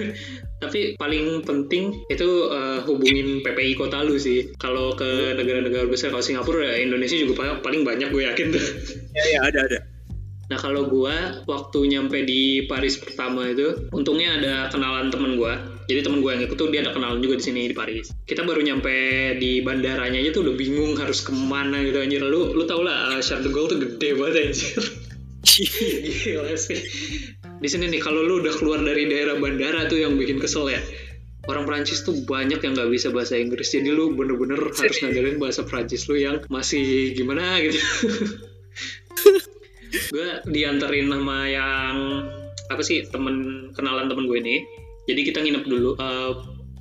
Tapi 0.62 0.92
paling 1.00 1.40
penting 1.40 2.04
itu 2.12 2.28
uh, 2.52 2.84
hubungin 2.84 3.40
PPI 3.40 3.80
kota 3.80 4.04
lu 4.04 4.20
sih. 4.20 4.52
Kalau 4.60 4.92
ke 4.92 5.32
negara-negara 5.40 5.88
besar 5.88 6.12
kalau 6.12 6.20
Singapura 6.20 6.68
ya 6.68 6.84
Indonesia 6.84 7.16
juga 7.16 7.56
paling 7.64 7.88
banyak 7.88 8.12
gue 8.12 8.22
yakin 8.28 8.46
tuh. 8.52 8.64
Ya 9.16 9.24
ya 9.24 9.40
ada 9.48 9.60
ada. 9.64 9.78
Nah 10.52 10.58
kalau 10.60 10.84
gue 10.84 11.16
waktu 11.48 11.78
nyampe 11.88 12.20
di 12.28 12.68
Paris 12.68 13.00
pertama 13.00 13.48
itu, 13.48 13.88
untungnya 13.96 14.36
ada 14.36 14.54
kenalan 14.68 15.08
temen 15.08 15.40
gue. 15.40 15.54
Jadi 15.84 16.00
temen 16.00 16.24
gue 16.24 16.30
yang 16.32 16.42
ikut 16.48 16.56
tuh 16.56 16.72
dia 16.72 16.80
ada 16.80 16.96
kenalan 16.96 17.20
juga 17.20 17.36
di 17.36 17.44
sini 17.44 17.68
di 17.68 17.76
Paris. 17.76 18.12
Kita 18.24 18.44
baru 18.44 18.64
nyampe 18.64 18.94
di 19.36 19.60
bandaranya 19.60 20.16
aja 20.16 20.30
tuh 20.32 20.48
udah 20.48 20.54
bingung 20.56 20.96
harus 20.96 21.20
ke 21.20 21.32
mana 21.32 21.84
gitu 21.84 22.00
anjir. 22.00 22.24
Lu 22.24 22.56
lu 22.56 22.64
tau 22.64 22.80
lah 22.80 23.20
Charles 23.20 23.44
de 23.44 23.50
Gaulle 23.52 23.68
tuh 23.76 23.78
gede 23.84 24.08
banget 24.16 24.34
anjir. 24.48 24.82
Gila 26.24 26.56
sih. 26.56 26.80
Di 27.60 27.68
sini 27.68 27.92
nih 27.92 28.00
kalau 28.00 28.24
lu 28.24 28.40
udah 28.40 28.54
keluar 28.56 28.80
dari 28.80 29.04
daerah 29.06 29.36
bandara 29.36 29.84
tuh 29.86 30.00
yang 30.00 30.16
bikin 30.16 30.40
kesel 30.40 30.72
ya. 30.72 30.80
Orang 31.44 31.68
Prancis 31.68 32.00
tuh 32.08 32.24
banyak 32.24 32.56
yang 32.64 32.72
nggak 32.72 32.88
bisa 32.88 33.12
bahasa 33.12 33.36
Inggris, 33.36 33.68
jadi 33.68 33.92
lu 33.92 34.16
bener-bener 34.16 34.56
harus 34.56 34.96
ngandelin 35.04 35.36
bahasa 35.36 35.60
Prancis 35.60 36.08
lu 36.08 36.16
yang 36.16 36.40
masih 36.48 37.12
gimana 37.12 37.60
gitu. 37.60 37.76
gue 40.14 40.28
dianterin 40.50 41.10
sama 41.10 41.46
yang 41.46 41.96
apa 42.72 42.82
sih 42.82 43.04
temen 43.06 43.68
kenalan 43.76 44.10
temen 44.10 44.26
gue 44.26 44.38
ini 44.40 44.56
jadi 45.04 45.20
kita 45.24 45.38
nginep 45.44 45.64
dulu 45.68 45.96
uh, 46.00 46.32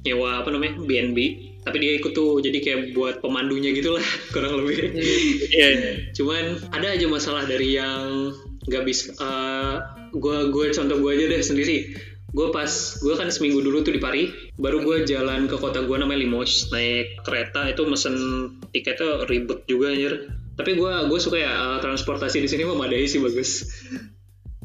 nyewa 0.03 0.43
apa 0.43 0.51
namanya 0.51 0.79
BNB 0.83 1.17
tapi 1.63 1.79
dia 1.79 1.95
ikut 1.95 2.11
tuh 2.11 2.43
jadi 2.43 2.59
kayak 2.59 2.79
buat 2.91 3.23
pemandunya 3.23 3.71
gitu 3.71 3.95
lah 3.95 4.03
kurang 4.35 4.59
lebih. 4.63 4.91
Yeah, 5.47 5.71
yeah. 5.71 5.95
cuman 6.11 6.59
ada 6.75 6.91
aja 6.91 7.07
masalah 7.07 7.47
dari 7.47 7.79
yang 7.79 8.35
nggak 8.67 8.83
bisa 8.83 9.15
uh, 9.19 9.75
gue 10.11 10.51
gue 10.51 10.65
contoh 10.75 10.97
gue 10.99 11.11
aja 11.15 11.25
deh 11.31 11.41
sendiri. 11.41 11.77
Gue 12.33 12.49
pas 12.49 12.67
gue 12.99 13.13
kan 13.13 13.29
seminggu 13.29 13.61
dulu 13.63 13.85
tuh 13.85 13.93
di 13.95 14.01
Paris 14.01 14.33
baru 14.59 14.83
gue 14.83 15.07
jalan 15.07 15.47
ke 15.47 15.55
kota 15.55 15.85
gue 15.85 15.95
namanya 15.95 16.25
Limoges 16.25 16.67
naik 16.73 17.23
kereta 17.23 17.69
itu 17.69 17.85
mesen 17.87 18.15
tiketnya 18.75 19.23
ribet 19.29 19.63
juga 19.63 19.95
anjir. 19.95 20.13
Tapi 20.59 20.75
gue 20.75 20.93
gue 21.07 21.19
suka 21.21 21.39
ya 21.39 21.53
uh, 21.53 21.79
transportasi 21.79 22.43
di 22.43 22.49
sini 22.51 22.67
memadai 22.67 23.07
sih 23.07 23.23
bagus. 23.23 23.71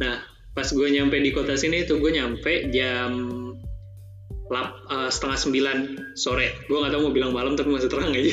Nah 0.03 0.19
pas 0.51 0.67
gue 0.67 0.89
nyampe 0.91 1.15
di 1.23 1.31
kota 1.31 1.55
sini 1.55 1.87
tuh 1.87 2.03
gue 2.03 2.11
nyampe 2.11 2.75
jam 2.75 3.39
lap, 4.49 4.81
uh, 4.89 5.13
setengah 5.13 5.39
sembilan 5.39 5.79
sore. 6.17 6.57
Gue 6.67 6.81
nggak 6.81 6.93
tahu 6.97 7.03
mau 7.09 7.13
bilang 7.13 7.33
malam 7.37 7.53
tapi 7.55 7.69
masih 7.73 7.93
terang 7.93 8.13
aja. 8.13 8.33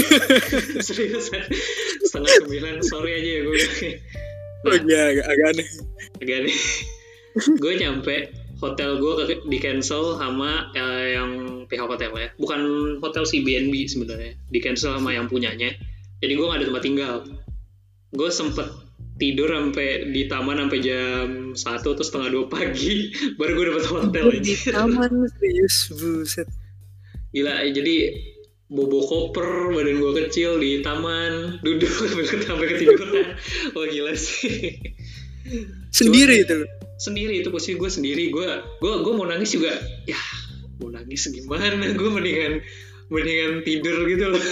Seriusan. 0.86 1.42
Setengah 2.04 2.32
sembilan 2.44 2.74
sore 2.84 3.10
aja 3.16 3.30
ya 3.32 3.40
gue 3.48 3.56
nah, 4.62 4.70
oh, 4.72 4.76
iya 4.86 5.00
agak, 5.16 5.26
agak 5.26 5.46
aneh. 5.56 5.68
Agak 6.20 6.36
aneh. 6.44 6.56
Gue 7.56 7.72
nyampe 7.80 8.16
hotel 8.62 8.90
gue 9.02 9.12
di 9.50 9.58
cancel 9.58 10.20
sama 10.20 10.70
uh, 10.76 11.06
yang 11.08 11.30
pihak 11.66 11.88
hotel 11.88 12.12
ya. 12.14 12.28
Bukan 12.36 12.60
hotel 13.00 13.24
si 13.24 13.40
BNB 13.40 13.88
sebenarnya. 13.88 14.36
Di 14.52 14.58
cancel 14.60 15.00
sama 15.00 15.16
yang 15.16 15.26
punyanya. 15.26 15.72
Jadi 16.22 16.32
gue 16.38 16.46
gak 16.46 16.60
ada 16.62 16.66
tempat 16.70 16.84
tinggal. 16.84 17.14
Gue 18.12 18.28
sempet 18.28 18.68
tidur 19.22 19.54
sampai 19.54 20.10
di 20.10 20.26
taman 20.26 20.66
sampai 20.66 20.78
jam 20.82 21.54
satu 21.54 21.94
atau 21.94 22.02
setengah 22.02 22.28
dua 22.34 22.44
pagi 22.50 23.14
baru 23.38 23.54
gue 23.54 23.66
dapet 23.70 23.84
hotel 23.86 24.24
di 24.34 24.38
aja 24.42 24.82
taman. 24.82 25.10
Serius 25.38 25.76
buset. 25.94 26.48
Gila 27.30 27.62
jadi 27.70 28.18
bobo 28.66 29.06
koper 29.06 29.70
badan 29.70 30.02
gue 30.02 30.12
kecil 30.26 30.58
di 30.58 30.82
taman 30.82 31.62
duduk 31.62 31.86
sampai 32.02 32.26
sampai 32.26 32.66
ketiduran. 32.74 33.38
Wah 33.78 33.86
gila 33.86 34.12
sih. 34.18 34.82
Sendiri 35.94 36.42
itu? 36.42 36.66
Sendiri 36.98 37.46
itu 37.46 37.48
posisi 37.54 37.78
gue 37.78 37.90
sendiri. 37.94 38.34
Gue 38.34 38.50
gue 38.82 38.94
gue 39.06 39.12
mau 39.14 39.30
nangis 39.30 39.54
juga. 39.54 39.70
Ya 40.10 40.18
mau 40.82 40.90
nangis 40.90 41.30
gimana? 41.30 41.94
Gue 41.94 42.10
mendingan 42.10 42.58
mendingan 43.06 43.62
tidur 43.62 44.02
gitu 44.10 44.34
loh. 44.34 44.42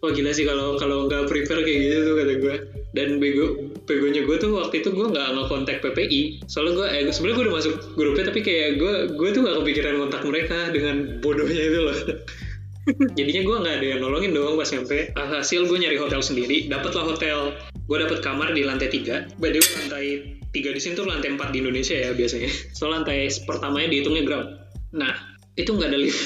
Wah 0.00 0.10
gila 0.16 0.32
sih 0.32 0.48
kalau 0.48 0.80
kalau 0.80 1.04
nggak 1.04 1.28
prepare 1.28 1.60
kayak 1.68 1.78
gitu 1.84 1.96
tuh 2.00 2.14
kata 2.16 2.34
gue 2.40 2.56
dan 2.96 3.20
bego 3.20 3.76
begonya 3.84 4.24
gue 4.24 4.36
tuh 4.40 4.56
waktu 4.56 4.80
itu 4.80 4.88
gue 4.88 5.06
nggak 5.12 5.36
ngekontak 5.36 5.84
PPI 5.84 6.48
soalnya 6.48 6.72
gue 6.80 6.86
eh 6.88 7.02
sebenarnya 7.12 7.36
gue 7.36 7.44
udah 7.44 7.56
masuk 7.60 7.74
grupnya 7.92 8.24
tapi 8.32 8.40
kayak 8.40 8.80
gue 8.80 8.94
gue 9.12 9.28
tuh 9.36 9.40
nggak 9.44 9.56
kepikiran 9.60 9.94
kontak 10.00 10.22
mereka 10.24 10.58
dengan 10.72 11.20
bodohnya 11.20 11.60
itu 11.60 11.80
loh. 11.84 11.98
Jadinya 13.18 13.42
gue 13.42 13.56
nggak 13.66 13.74
ada 13.82 13.86
yang 13.86 14.00
nolongin 14.00 14.32
dong 14.32 14.56
pas 14.56 14.70
nyampe. 14.70 15.10
Hasil 15.12 15.66
gue 15.66 15.78
nyari 15.78 15.98
hotel 15.98 16.22
sendiri. 16.22 16.70
Dapatlah 16.70 17.04
hotel. 17.04 17.50
Gue 17.90 17.98
dapet 17.98 18.22
kamar 18.22 18.54
di 18.54 18.62
lantai 18.62 18.88
tiga. 18.88 19.26
By 19.42 19.50
the 19.50 19.58
way 19.58 19.72
lantai 19.82 20.06
tiga 20.54 20.70
di 20.70 20.80
sini 20.80 20.94
tuh 20.94 21.04
lantai 21.04 21.34
empat 21.34 21.50
di 21.50 21.60
Indonesia 21.60 21.98
ya 21.98 22.14
biasanya. 22.14 22.48
So 22.78 22.88
lantai 22.88 23.28
pertamanya 23.44 23.92
dihitungnya 23.92 24.24
ground. 24.24 24.48
Nah 24.96 25.12
itu 25.58 25.74
nggak 25.74 25.90
ada 25.92 25.98
lift. 25.98 26.22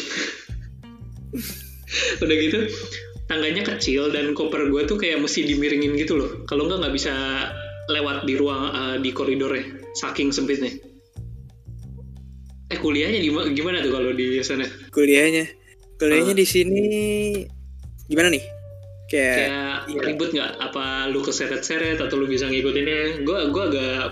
Udah 2.22 2.36
gitu 2.38 2.60
tangganya 3.30 3.62
kecil 3.62 4.10
dan 4.10 4.34
koper 4.34 4.66
gue 4.66 4.82
tuh 4.90 4.98
kayak 4.98 5.22
mesti 5.22 5.46
dimiringin 5.46 5.94
gitu 5.94 6.18
loh. 6.18 6.42
Kalau 6.50 6.66
nggak 6.66 6.82
nggak 6.82 6.94
bisa 6.98 7.14
lewat 7.86 8.26
di 8.26 8.34
ruang 8.34 8.74
uh, 8.74 8.96
di 8.98 9.14
koridornya 9.14 9.86
saking 9.94 10.34
sempitnya. 10.34 10.74
Eh 12.70 12.78
kuliahnya 12.78 13.22
gimana, 13.22 13.46
gimana 13.54 13.76
tuh 13.86 13.94
kalau 13.94 14.10
di 14.10 14.42
sana? 14.42 14.66
Kuliahnya. 14.90 15.46
Kuliahnya 15.94 16.34
Ah. 16.34 16.38
di 16.38 16.46
sini 16.46 16.82
gimana 18.10 18.34
nih? 18.34 18.44
Kayak 19.10 19.34
kayak 19.38 19.78
iya. 19.90 20.00
ribut 20.10 20.30
nggak? 20.34 20.52
Apa 20.58 21.06
lu 21.10 21.22
keseret-seret 21.22 22.02
atau 22.02 22.18
lu 22.18 22.26
bisa 22.26 22.50
ngikutinnya? 22.50 23.22
Gue 23.22 23.38
gua 23.54 23.70
agak 23.70 24.02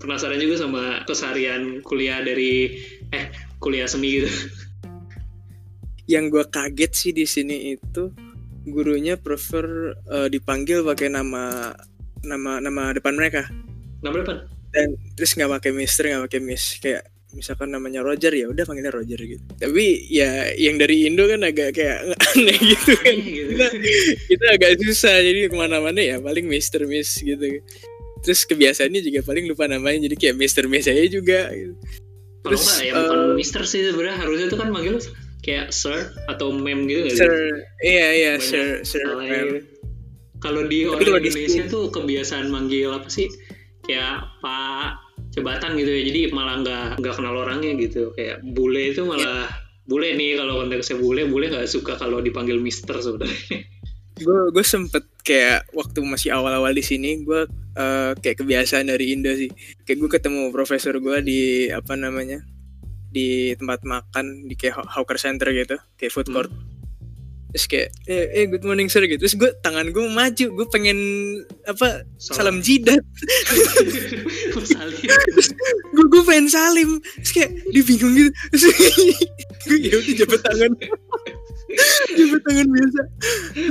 penasaran 0.00 0.40
juga 0.40 0.56
sama 0.64 1.04
keseharian 1.04 1.84
kuliah 1.84 2.20
dari 2.24 2.80
eh 3.12 3.28
kuliah 3.60 3.88
seni 3.88 4.20
gitu. 4.20 4.28
Yang 6.04 6.24
gue 6.28 6.44
kaget 6.52 6.92
sih 6.92 7.12
di 7.16 7.24
sini 7.24 7.56
itu 7.72 8.12
gurunya 8.64 9.14
prefer 9.20 9.96
eh, 10.08 10.28
dipanggil 10.32 10.84
pakai 10.84 11.12
nama 11.12 11.72
nama 12.24 12.58
nama 12.58 12.82
depan 12.96 13.14
mereka. 13.14 13.48
Nama 14.00 14.16
depan? 14.24 14.36
Dan 14.72 14.96
terus 15.14 15.36
nggak 15.36 15.60
pakai 15.60 15.70
mister 15.70 16.08
nggak 16.08 16.24
pakai 16.28 16.40
miss. 16.40 16.80
Kayak 16.80 17.08
misalkan 17.34 17.74
namanya 17.74 18.00
Roger 18.00 18.30
ya 18.30 18.46
udah 18.48 18.64
panggilnya 18.64 18.94
Roger 18.94 19.20
gitu. 19.20 19.44
Tapi 19.58 20.08
ya 20.08 20.54
yang 20.56 20.80
dari 20.80 21.04
Indo 21.04 21.26
kan 21.28 21.44
agak 21.44 21.76
kayak 21.76 22.14
aneh 22.34 22.58
gitu 22.58 22.92
kan. 22.98 23.14
Gitu. 23.14 23.50
kita, 23.54 23.66
kita 24.32 24.46
agak 24.56 24.72
susah. 24.80 25.14
Jadi 25.20 25.50
ke 25.50 25.56
mana-mana 25.56 26.00
ya 26.00 26.16
paling 26.18 26.48
Mister 26.48 26.88
Miss 26.88 27.20
gitu. 27.20 27.60
Terus 28.24 28.40
kebiasaannya 28.48 29.04
juga 29.04 29.20
paling 29.20 29.44
lupa 29.44 29.68
namanya. 29.68 30.08
Jadi 30.08 30.16
kayak 30.16 30.36
Mister 30.40 30.64
Miss 30.64 30.88
aja 30.88 31.04
juga 31.06 31.52
gitu. 31.52 31.76
kalau 32.44 32.60
Terus, 32.60 32.64
nggak 32.64 32.84
ya 32.84 32.92
bukan 32.92 33.18
eh, 33.20 33.34
mister 33.40 33.62
sih 33.64 33.80
sebenarnya. 33.88 34.16
Harusnya 34.20 34.46
tuh 34.52 34.58
kan 34.60 34.68
manggil 34.68 35.00
kayak 35.44 35.68
sir 35.70 35.92
atau 36.24 36.48
ma'am 36.50 36.88
gitu 36.88 37.04
nggak 37.04 37.14
sih? 37.14 37.20
Sir. 37.20 37.32
Iya 37.84 38.06
iya 38.10 38.32
Banyak 38.40 38.48
Sir 38.48 38.66
Sir 38.82 39.04
kalau 40.40 40.68
di 40.68 40.84
Tapi 40.84 40.92
orang 41.08 41.24
di 41.24 41.30
Indonesia 41.32 41.64
sini- 41.64 41.72
tuh 41.72 41.84
kebiasaan 41.88 42.46
manggil 42.52 42.92
apa 42.92 43.08
sih? 43.08 43.32
Kayak 43.80 44.28
pak 44.40 45.00
jabatan 45.32 45.76
gitu 45.76 45.88
ya. 45.88 46.02
Jadi 46.04 46.20
malah 46.32 46.60
nggak 46.60 46.86
nggak 47.00 47.14
kenal 47.16 47.34
orangnya 47.38 47.72
gitu. 47.80 48.12
Kayak 48.12 48.44
bule 48.44 48.92
itu 48.92 49.04
malah 49.04 49.48
bule 49.84 50.12
nih 50.12 50.36
kalau 50.36 50.60
konteksnya 50.60 51.00
bule. 51.00 51.24
Bule 51.24 51.48
nggak 51.48 51.64
suka 51.64 51.96
kalau 51.96 52.20
dipanggil 52.20 52.60
mister 52.60 52.96
sebenarnya. 53.00 53.64
Gue 54.14 54.52
gue 54.52 54.62
sempet 54.62 55.08
kayak 55.24 55.72
waktu 55.72 55.98
masih 56.04 56.30
awal-awal 56.36 56.70
di 56.70 56.84
sini 56.84 57.24
gue 57.24 57.48
eh, 57.74 58.12
kayak 58.14 58.44
kebiasaan 58.44 58.86
dari 58.86 59.16
Indo 59.16 59.32
sih. 59.32 59.48
Kayak 59.82 59.96
gue 59.96 60.10
ketemu 60.12 60.52
profesor 60.52 60.92
gue 61.00 61.18
di 61.24 61.40
apa 61.72 61.96
namanya 61.96 62.44
di 63.14 63.54
tempat 63.54 63.86
makan 63.86 64.50
di 64.50 64.58
kayak 64.58 64.74
haw- 64.82 64.90
hawker 64.90 65.14
center 65.14 65.46
gitu 65.54 65.78
kayak 65.94 66.10
food 66.10 66.26
court. 66.34 66.50
Terus 67.54 67.70
kayak 67.70 67.88
eh, 68.10 68.26
eh 68.34 68.44
good 68.50 68.66
morning 68.66 68.90
sir 68.90 69.06
gitu. 69.06 69.22
Terus 69.22 69.38
gue 69.38 69.50
tangan 69.62 69.94
gue 69.94 70.02
maju 70.10 70.46
gue 70.58 70.66
pengen 70.74 70.98
apa 71.70 72.02
salam. 72.18 72.58
jidat. 72.58 72.98
Salim. 74.64 75.06
Gue 75.94 76.06
gue 76.10 76.22
pengen 76.26 76.50
salim. 76.50 76.98
Terus 77.22 77.30
kayak 77.30 77.50
dia 77.70 77.82
bingung 77.86 78.12
gitu. 78.18 78.30
Terus 78.50 78.64
gue 79.70 79.76
ya 79.86 79.94
udah 80.02 80.14
jabat 80.18 80.40
tangan 80.42 80.72
jabat 82.10 82.40
tangan 82.42 82.68
biasa. 82.68 83.00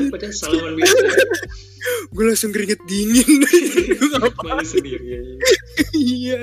Padahal 0.10 0.34
salaman 0.34 0.74
biasa. 0.76 1.06
Gue 2.10 2.24
langsung 2.26 2.52
keringet 2.52 2.80
dingin. 2.84 3.44
Malu 4.46 4.64
sendiri. 4.64 5.04
Ya. 5.04 5.22
iya. 5.94 6.38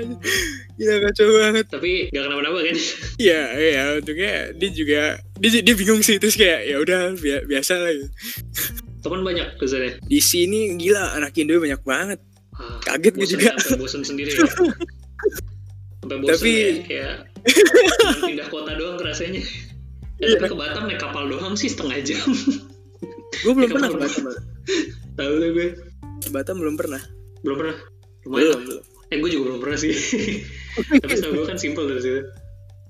Gila 0.74 0.94
kacau 1.02 1.26
banget. 1.32 1.66
Tapi 1.66 1.92
nggak 2.08 2.22
kenapa-napa 2.22 2.58
kan? 2.62 2.76
Iya, 3.16 3.40
iya, 3.56 3.82
untungnya 3.96 4.32
dia 4.52 4.70
juga 4.70 5.00
dia, 5.36 5.60
dia 5.60 5.74
bingung 5.74 6.00
sih. 6.00 6.16
Terus 6.16 6.34
kayak 6.34 6.60
ya 6.64 6.76
udah 6.78 7.00
bia- 7.16 7.44
biasa 7.44 7.72
lah. 7.76 7.90
Gitu. 7.90 8.08
teman 9.00 9.24
banyak 9.24 9.56
kesannya? 9.56 9.96
Di 10.02 10.20
sini 10.20 10.76
gila 10.76 11.16
anak 11.16 11.32
Indo 11.34 11.56
banyak 11.56 11.80
banget. 11.80 12.20
Ah, 12.52 12.76
Kaget 12.84 13.14
gue 13.16 13.28
juga. 13.30 13.50
bosen 13.74 14.04
sendiri 14.04 14.28
ya? 14.30 14.44
Sampai 16.00 16.16
bosen 16.20 16.32
Tapi- 16.36 16.52
ya, 16.52 16.84
kayak 16.84 17.14
pindah 18.28 18.48
kota 18.48 18.76
doang 18.76 19.00
rasanya 19.00 19.40
Iya. 20.20 20.26
Ya, 20.26 20.36
tapi 20.36 20.48
ke 20.48 20.56
Batam 20.56 20.82
naik 20.84 21.00
kapal 21.00 21.24
doang 21.26 21.54
sih 21.54 21.66
setengah 21.66 21.96
jam. 22.02 22.28
Gue 23.40 23.52
belum 23.52 23.68
pernah 23.70 23.88
ke 23.88 23.98
Batam. 23.98 24.24
tahu 25.14 25.32
tuh 25.34 25.50
gue. 25.50 25.68
Ke 26.20 26.28
Batam 26.30 26.56
belum 26.56 26.76
pernah. 26.76 27.00
belum 27.40 27.56
pernah? 27.56 27.76
Lumayan 28.20 28.60
Belum, 28.60 28.60
eh 29.08 29.16
gue 29.16 29.30
juga 29.32 29.44
belum 29.48 29.58
pernah 29.58 29.78
sih. 29.78 29.96
Tapi 31.00 31.08
setahu 31.10 31.32
gue 31.34 31.46
kan 31.46 31.56
simple 31.56 31.88
dari 31.88 32.00
situ. 32.00 32.20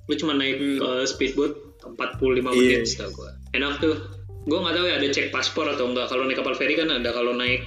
Gue 0.05 0.17
cuma 0.17 0.35
naik 0.35 0.59
Hmm. 0.59 0.77
ke 0.77 0.91
speedboat 1.07 1.55
45 1.87 2.51
Iya. 2.51 2.83
menit 2.83 2.91
setahu 2.91 3.11
gue 3.15 3.31
enak 3.53 3.79
tuh. 3.79 3.95
Gue 4.43 4.59
nggak 4.59 4.75
tahu 4.75 4.85
ya 4.85 4.95
ada 4.99 5.07
cek 5.07 5.31
paspor 5.31 5.71
atau 5.71 5.87
enggak. 5.87 6.11
Kalau 6.11 6.27
naik 6.27 6.35
kapal 6.37 6.55
feri 6.55 6.75
kan 6.75 6.91
ada 6.91 7.11
kalau 7.11 7.31
naik 7.31 7.63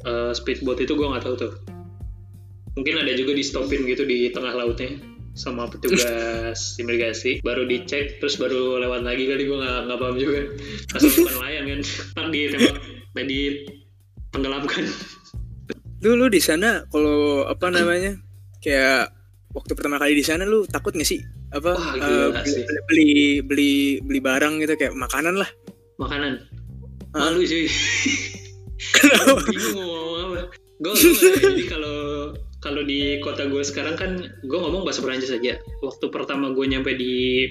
eh, 0.00 0.30
speedboat 0.30 0.78
itu 0.78 0.94
gue 0.94 1.04
nggak 1.04 1.26
tahu 1.26 1.34
tuh. 1.36 1.52
Mungkin 2.78 2.94
ada 2.96 3.10
juga 3.12 3.34
di 3.34 3.42
stopin 3.42 3.82
gitu 3.82 4.06
di 4.06 4.30
tengah 4.30 4.54
lautnya 4.54 4.94
sama 5.38 5.70
petugas 5.70 6.58
imigrasi. 6.82 7.38
Baru 7.46 7.62
dicek 7.64 8.18
terus 8.18 8.34
baru 8.36 8.82
lewat 8.82 9.06
lagi 9.06 9.30
kali 9.30 9.46
gue 9.46 9.58
nggak 9.62 9.78
nggak 9.86 9.98
paham 10.02 10.16
juga. 10.18 10.40
Asal 10.98 11.08
bukan 11.22 11.34
nelayan 11.38 11.64
kan 11.70 11.80
ntar 12.18 12.26
ditembak 12.34 12.76
tadi 13.14 13.38
tenggelamkan. 14.34 14.84
Lu 16.02 16.18
lu 16.18 16.26
di 16.26 16.42
sana 16.42 16.82
kalau 16.90 17.46
apa 17.46 17.70
namanya 17.70 18.18
kayak 18.58 19.14
waktu 19.54 19.72
pertama 19.78 20.02
kali 20.02 20.18
di 20.18 20.26
sana 20.26 20.42
lu 20.42 20.66
takut 20.66 20.90
gak 20.94 21.06
sih? 21.06 21.22
Apa 21.54 21.74
Wah, 21.78 21.94
gila 21.96 22.26
beli, 22.34 22.50
sih. 22.52 22.64
beli 22.86 23.10
beli 23.40 23.72
beli 24.04 24.20
barang 24.20 24.60
gitu 24.60 24.74
kayak 24.74 24.94
makanan 24.98 25.38
lah. 25.38 25.48
makanan? 25.98 26.38
Malu 27.16 27.42
cuy 27.42 27.66
bingung 29.48 29.74
mau 29.74 29.86
ngomong 29.86 30.18
apa. 30.38 30.40
Gue 30.78 30.94
jadi 30.94 31.64
kalau 31.66 31.98
kalau 32.58 32.82
di 32.82 33.22
kota 33.22 33.46
gue 33.46 33.62
sekarang 33.62 33.94
kan 33.94 34.10
gue 34.42 34.58
ngomong 34.58 34.82
bahasa 34.82 34.98
Perancis 35.00 35.30
aja 35.30 35.56
waktu 35.80 36.04
pertama 36.10 36.50
gue 36.50 36.64
nyampe 36.66 36.94
di 36.94 37.46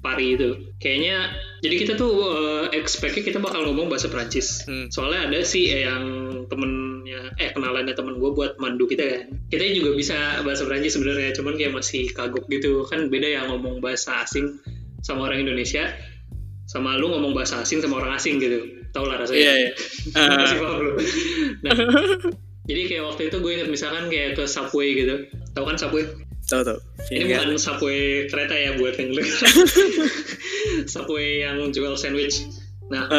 Paris 0.00 0.38
itu 0.38 0.50
kayaknya 0.78 1.34
jadi 1.60 1.74
kita 1.82 1.92
tuh 1.98 2.12
uh, 2.22 2.66
expect 2.70 3.18
kita 3.18 3.42
bakal 3.42 3.66
ngomong 3.66 3.90
bahasa 3.90 4.06
Perancis 4.06 4.62
Hmm. 4.64 4.86
soalnya 4.88 5.26
ada 5.26 5.42
sih 5.42 5.66
yang 5.66 6.04
temennya 6.46 7.34
eh 7.36 7.50
kenalannya 7.50 7.90
temen 7.90 8.16
gue 8.16 8.30
buat 8.30 8.54
mandu 8.56 8.86
kita 8.86 9.02
kan 9.02 9.22
kita 9.50 9.66
juga 9.74 9.98
bisa 9.98 10.16
bahasa 10.46 10.62
Perancis 10.62 10.94
sebenarnya 10.94 11.34
cuman 11.34 11.58
kayak 11.58 11.74
masih 11.74 12.06
kagok 12.14 12.46
gitu 12.46 12.86
kan 12.86 13.10
beda 13.10 13.28
ya 13.28 13.40
ngomong 13.50 13.82
bahasa 13.82 14.22
asing 14.22 14.62
sama 15.02 15.26
orang 15.26 15.42
Indonesia 15.42 15.90
sama 16.66 16.94
lu 16.96 17.10
ngomong 17.10 17.34
bahasa 17.34 17.62
asing 17.62 17.82
sama 17.82 17.98
orang 17.98 18.14
asing 18.14 18.38
gitu 18.38 18.62
tau 18.94 19.04
lah 19.10 19.18
rasanya 19.18 19.42
Iya, 19.42 19.54
iya. 19.58 19.70
Lu 19.74 20.16
Ah. 20.18 20.38
Masih 20.38 20.58
paham 20.62 20.78
lu 20.80 20.92
nah 21.66 21.74
jadi 22.66 22.82
kayak 22.90 23.04
waktu 23.14 23.22
itu 23.30 23.36
gue 23.38 23.52
inget 23.54 23.68
misalkan 23.70 24.10
kayak 24.10 24.34
ke 24.34 24.44
Subway 24.44 24.98
gitu. 24.98 25.30
Tau 25.54 25.64
kan 25.64 25.78
Subway? 25.78 26.04
Tahu 26.46 26.62
tahu. 26.62 26.78
ini 27.14 27.30
Iya. 27.30 27.42
bukan 27.42 27.58
Subway 27.58 28.26
kereta 28.26 28.54
ya 28.54 28.70
buat 28.78 28.94
yang 28.98 29.10
Subway 30.92 31.46
yang 31.46 31.70
jual 31.70 31.94
sandwich. 31.94 32.46
Nah 32.86 33.10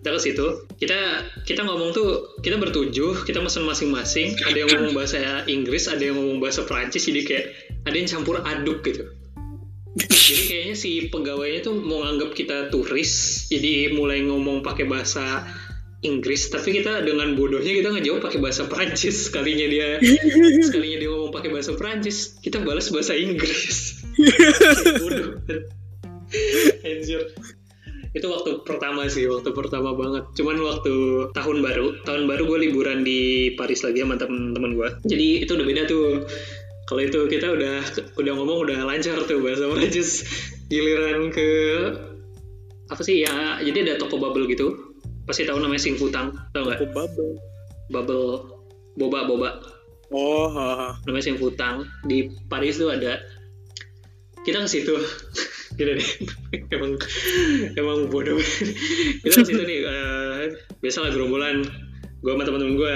kita 0.00 0.10
ke 0.12 0.20
situ 0.20 0.46
kita 0.76 1.24
kita 1.48 1.64
ngomong 1.64 1.96
tuh 1.96 2.36
kita 2.44 2.60
bertujuh 2.60 3.24
kita 3.28 3.40
mesen 3.44 3.64
masing-masing. 3.68 4.36
Ada 4.44 4.64
yang 4.64 4.68
ngomong 4.72 4.92
bahasa 4.96 5.44
Inggris 5.48 5.88
ada 5.88 6.00
yang 6.00 6.16
ngomong 6.16 6.40
bahasa 6.40 6.64
Perancis. 6.64 7.08
Jadi 7.08 7.20
kayak 7.24 7.44
ada 7.84 7.96
yang 7.96 8.08
campur 8.08 8.40
aduk 8.40 8.84
gitu. 8.84 9.04
Jadi 9.94 10.42
kayaknya 10.50 10.74
si 10.74 11.06
pegawainya 11.06 11.60
tuh 11.62 11.78
mau 11.78 12.02
nganggap 12.02 12.34
kita 12.34 12.66
turis 12.74 13.46
jadi 13.46 13.94
mulai 13.94 14.26
ngomong 14.26 14.66
pakai 14.66 14.90
bahasa 14.90 15.46
Inggris. 16.04 16.52
Tapi 16.52 16.68
kita 16.80 17.00
dengan 17.00 17.32
bodohnya 17.32 17.72
kita 17.72 17.88
ngejawab 17.96 18.20
pakai 18.20 18.38
bahasa 18.38 18.68
Prancis 18.68 19.32
sekalinya 19.32 19.66
dia 19.66 19.88
sekalinya 20.68 20.98
dia 21.00 21.08
ngomong 21.08 21.32
pakai 21.32 21.50
bahasa 21.50 21.72
Prancis 21.72 22.36
kita 22.44 22.60
balas 22.60 22.92
bahasa 22.92 23.16
Inggris. 23.16 24.04
Bodoh. 25.02 25.40
Anjir. 26.84 27.32
Itu 28.14 28.30
waktu 28.30 28.62
pertama 28.62 29.08
sih 29.10 29.26
waktu 29.26 29.50
pertama 29.56 29.96
banget. 29.96 30.28
Cuman 30.36 30.60
waktu 30.60 30.94
tahun 31.32 31.64
baru 31.64 32.04
tahun 32.04 32.28
baru 32.28 32.42
gue 32.46 32.58
liburan 32.68 33.02
di 33.02 33.50
Paris 33.56 33.82
lagi 33.82 34.04
sama 34.04 34.20
temen-temen 34.20 34.76
gue 34.76 34.88
jadi 35.08 35.48
itu 35.48 35.56
udah 35.56 35.66
beda 35.66 35.82
tuh. 35.88 36.28
Kalau 36.84 37.00
itu 37.00 37.16
kita 37.32 37.48
udah 37.48 37.80
udah 38.20 38.32
ngomong 38.36 38.68
udah 38.68 38.84
lancar 38.84 39.16
tuh 39.24 39.40
bahasa 39.40 39.64
Prancis 39.72 40.28
giliran 40.68 41.32
ke 41.32 41.48
apa 42.84 43.00
sih 43.00 43.24
ya 43.24 43.64
jadi 43.64 43.88
ada 43.88 43.94
toko 43.96 44.20
bubble 44.20 44.44
gitu 44.44 44.83
pasti 45.24 45.48
tahu 45.48 45.58
namanya 45.60 45.82
Sing 45.82 45.96
Futang 45.96 46.32
tau 46.52 46.64
nggak? 46.68 46.92
Bubble. 46.92 47.40
bubble 47.92 48.26
boba 48.94 49.26
boba. 49.26 49.50
Oh, 50.14 50.46
haha. 50.46 50.94
namanya 51.08 51.24
Sing 51.24 51.36
Futang 51.40 51.84
di 52.06 52.30
Paris 52.46 52.78
tuh 52.78 52.92
ada. 52.92 53.18
Kita 54.44 54.62
ke 54.62 54.68
situ. 54.68 54.94
Gitu 55.74 55.90
deh 55.90 56.08
emang 56.76 56.94
emang 57.74 57.98
bodoh. 58.06 58.38
Kita 59.26 59.42
ke 59.42 59.46
situ 59.48 59.62
nih 59.66 59.80
eh, 59.82 60.42
biasa 60.78 61.02
lah 61.02 61.10
gerombolan. 61.10 61.66
Gue 62.22 62.32
sama 62.32 62.46
teman-teman 62.46 62.74
gue 62.78 62.94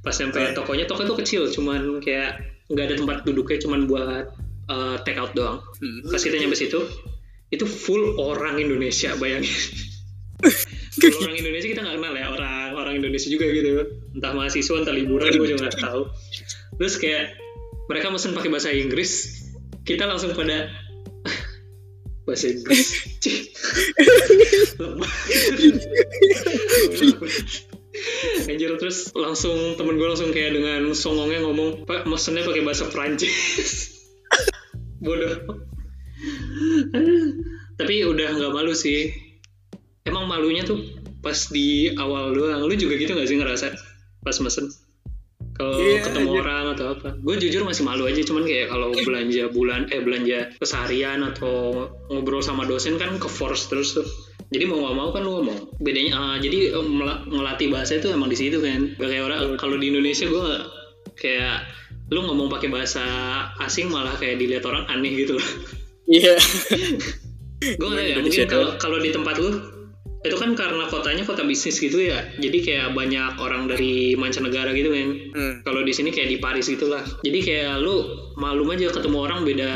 pas 0.00 0.16
sampai 0.16 0.52
Oh. 0.52 0.64
tokonya 0.64 0.88
toko 0.88 1.04
itu 1.04 1.14
kecil 1.22 1.42
cuman 1.52 2.00
kayak 2.00 2.40
nggak 2.72 2.84
ada 2.88 2.94
tempat 2.96 3.16
duduknya 3.22 3.60
cuman 3.62 3.84
buat 3.84 4.26
eh, 4.66 4.96
take 5.06 5.20
out 5.20 5.36
doang. 5.36 5.60
Hmm. 5.78 6.08
pas 6.08 6.18
kita 6.18 6.40
nyampe 6.40 6.56
situ 6.56 6.80
itu 7.50 7.64
full 7.66 8.16
orang 8.18 8.58
Indonesia 8.62 9.12
bayangin 9.18 9.50
full 10.90 11.22
orang 11.22 11.38
Indonesia 11.38 11.68
kita 11.70 11.86
nggak 11.86 11.96
kenal 12.02 12.14
ya 12.18 12.26
orang 12.34 12.74
orang 12.74 12.94
Indonesia 12.98 13.30
juga 13.30 13.46
gitu. 13.50 13.86
Entah 14.18 14.34
mahasiswa 14.34 14.74
entah 14.82 14.94
liburan 14.94 15.30
gue 15.30 15.48
juga 15.54 15.70
nggak 15.70 15.78
tahu. 15.78 16.10
Terus 16.82 16.94
kayak 16.98 17.38
mereka 17.86 18.10
mesen 18.10 18.34
pakai 18.34 18.50
bahasa 18.50 18.74
Inggris 18.74 19.38
kita 19.86 20.06
langsung 20.06 20.34
pada 20.34 20.70
bahasa 22.26 22.50
Inggris. 22.50 22.86
Anjir 28.46 28.70
terus 28.78 29.10
langsung 29.12 29.76
temen 29.76 29.98
gue 29.98 30.08
langsung 30.08 30.30
kayak 30.30 30.56
dengan 30.56 30.94
songongnya 30.94 31.42
ngomong 31.44 31.84
pak 31.84 32.06
mesennya 32.06 32.46
pakai 32.46 32.62
bahasa 32.62 32.86
Prancis 32.88 33.98
bodoh. 35.04 35.58
Tapi 37.80 38.04
udah 38.04 38.28
nggak 38.36 38.52
malu 38.52 38.76
sih 38.76 39.29
emang 40.10 40.26
malunya 40.26 40.66
tuh 40.66 40.82
pas 41.22 41.36
di 41.48 41.94
awal 41.94 42.34
doang. 42.34 42.66
Lu 42.66 42.74
juga 42.74 42.98
gitu 42.98 43.14
nggak 43.14 43.28
sih 43.30 43.38
ngerasa? 43.38 43.66
Pas 44.20 44.36
mesen? 44.42 44.66
Kalau 45.56 45.76
Iya, 45.76 46.00
ketemu 46.08 46.30
iya. 46.32 46.40
orang 46.40 46.64
atau 46.72 46.86
apa? 46.96 47.08
Gue 47.20 47.36
jujur 47.36 47.68
masih 47.68 47.84
malu 47.84 48.08
aja 48.08 48.20
cuman 48.24 48.48
kayak 48.48 48.72
kalau 48.72 48.96
belanja 48.96 49.44
bulan 49.52 49.88
eh 49.92 50.00
belanja 50.00 50.56
keseharian 50.56 51.20
atau 51.20 51.84
ngobrol 52.08 52.40
sama 52.40 52.64
dosen 52.64 52.96
kan 52.96 53.12
ke 53.20 53.28
force 53.28 53.68
terus 53.68 53.92
tuh. 53.92 54.08
Jadi 54.50 54.64
mau 54.66 54.80
nggak 54.82 54.96
mau 54.96 55.08
kan 55.12 55.20
lu 55.20 55.30
ngomong. 55.36 55.76
Bedanya 55.78 56.12
ah, 56.16 56.36
jadi 56.40 56.74
eh, 56.74 56.84
mela- 56.84 57.22
ngelatih 57.28 57.68
bahasa 57.68 58.00
itu 58.00 58.08
emang 58.08 58.32
di 58.32 58.38
situ 58.40 58.56
kan. 58.58 58.96
Gak 58.96 59.08
kayak 59.12 59.24
orang 59.28 59.40
kalau 59.60 59.76
di 59.76 59.92
Indonesia 59.92 60.24
gue 60.26 60.44
kayak 61.20 61.68
lu 62.08 62.24
ngomong 62.24 62.48
pakai 62.48 62.72
bahasa 62.72 63.04
asing 63.60 63.92
malah 63.92 64.16
kayak 64.16 64.40
dilihat 64.40 64.64
orang 64.64 64.88
aneh 64.88 65.12
gitu 65.14 65.36
loh. 65.36 65.48
Iya. 66.10 66.34
gue 67.60 67.86
nggak 67.86 68.06
ya 68.08 68.16
mungkin 68.18 68.48
kalau 68.48 68.68
kalau 68.80 68.98
di 68.98 69.12
tempat 69.12 69.36
lu 69.36 69.50
itu 70.20 70.36
kan 70.36 70.52
karena 70.52 70.84
kotanya 70.92 71.24
kota 71.24 71.48
bisnis 71.48 71.80
gitu 71.80 71.96
ya. 71.96 72.20
Jadi 72.36 72.60
kayak 72.60 72.92
banyak 72.92 73.40
orang 73.40 73.64
dari 73.64 74.12
mancanegara 74.20 74.68
gitu 74.76 74.92
kan 74.92 75.08
Hmm. 75.32 75.54
kalau 75.64 75.80
di 75.80 75.96
sini 75.96 76.12
kayak 76.12 76.28
di 76.28 76.36
Paris 76.36 76.68
gitulah. 76.68 77.00
Jadi 77.24 77.38
kayak 77.40 77.80
lu 77.80 78.04
malum 78.36 78.68
aja 78.68 78.92
ketemu 78.92 79.16
orang 79.16 79.40
beda 79.48 79.72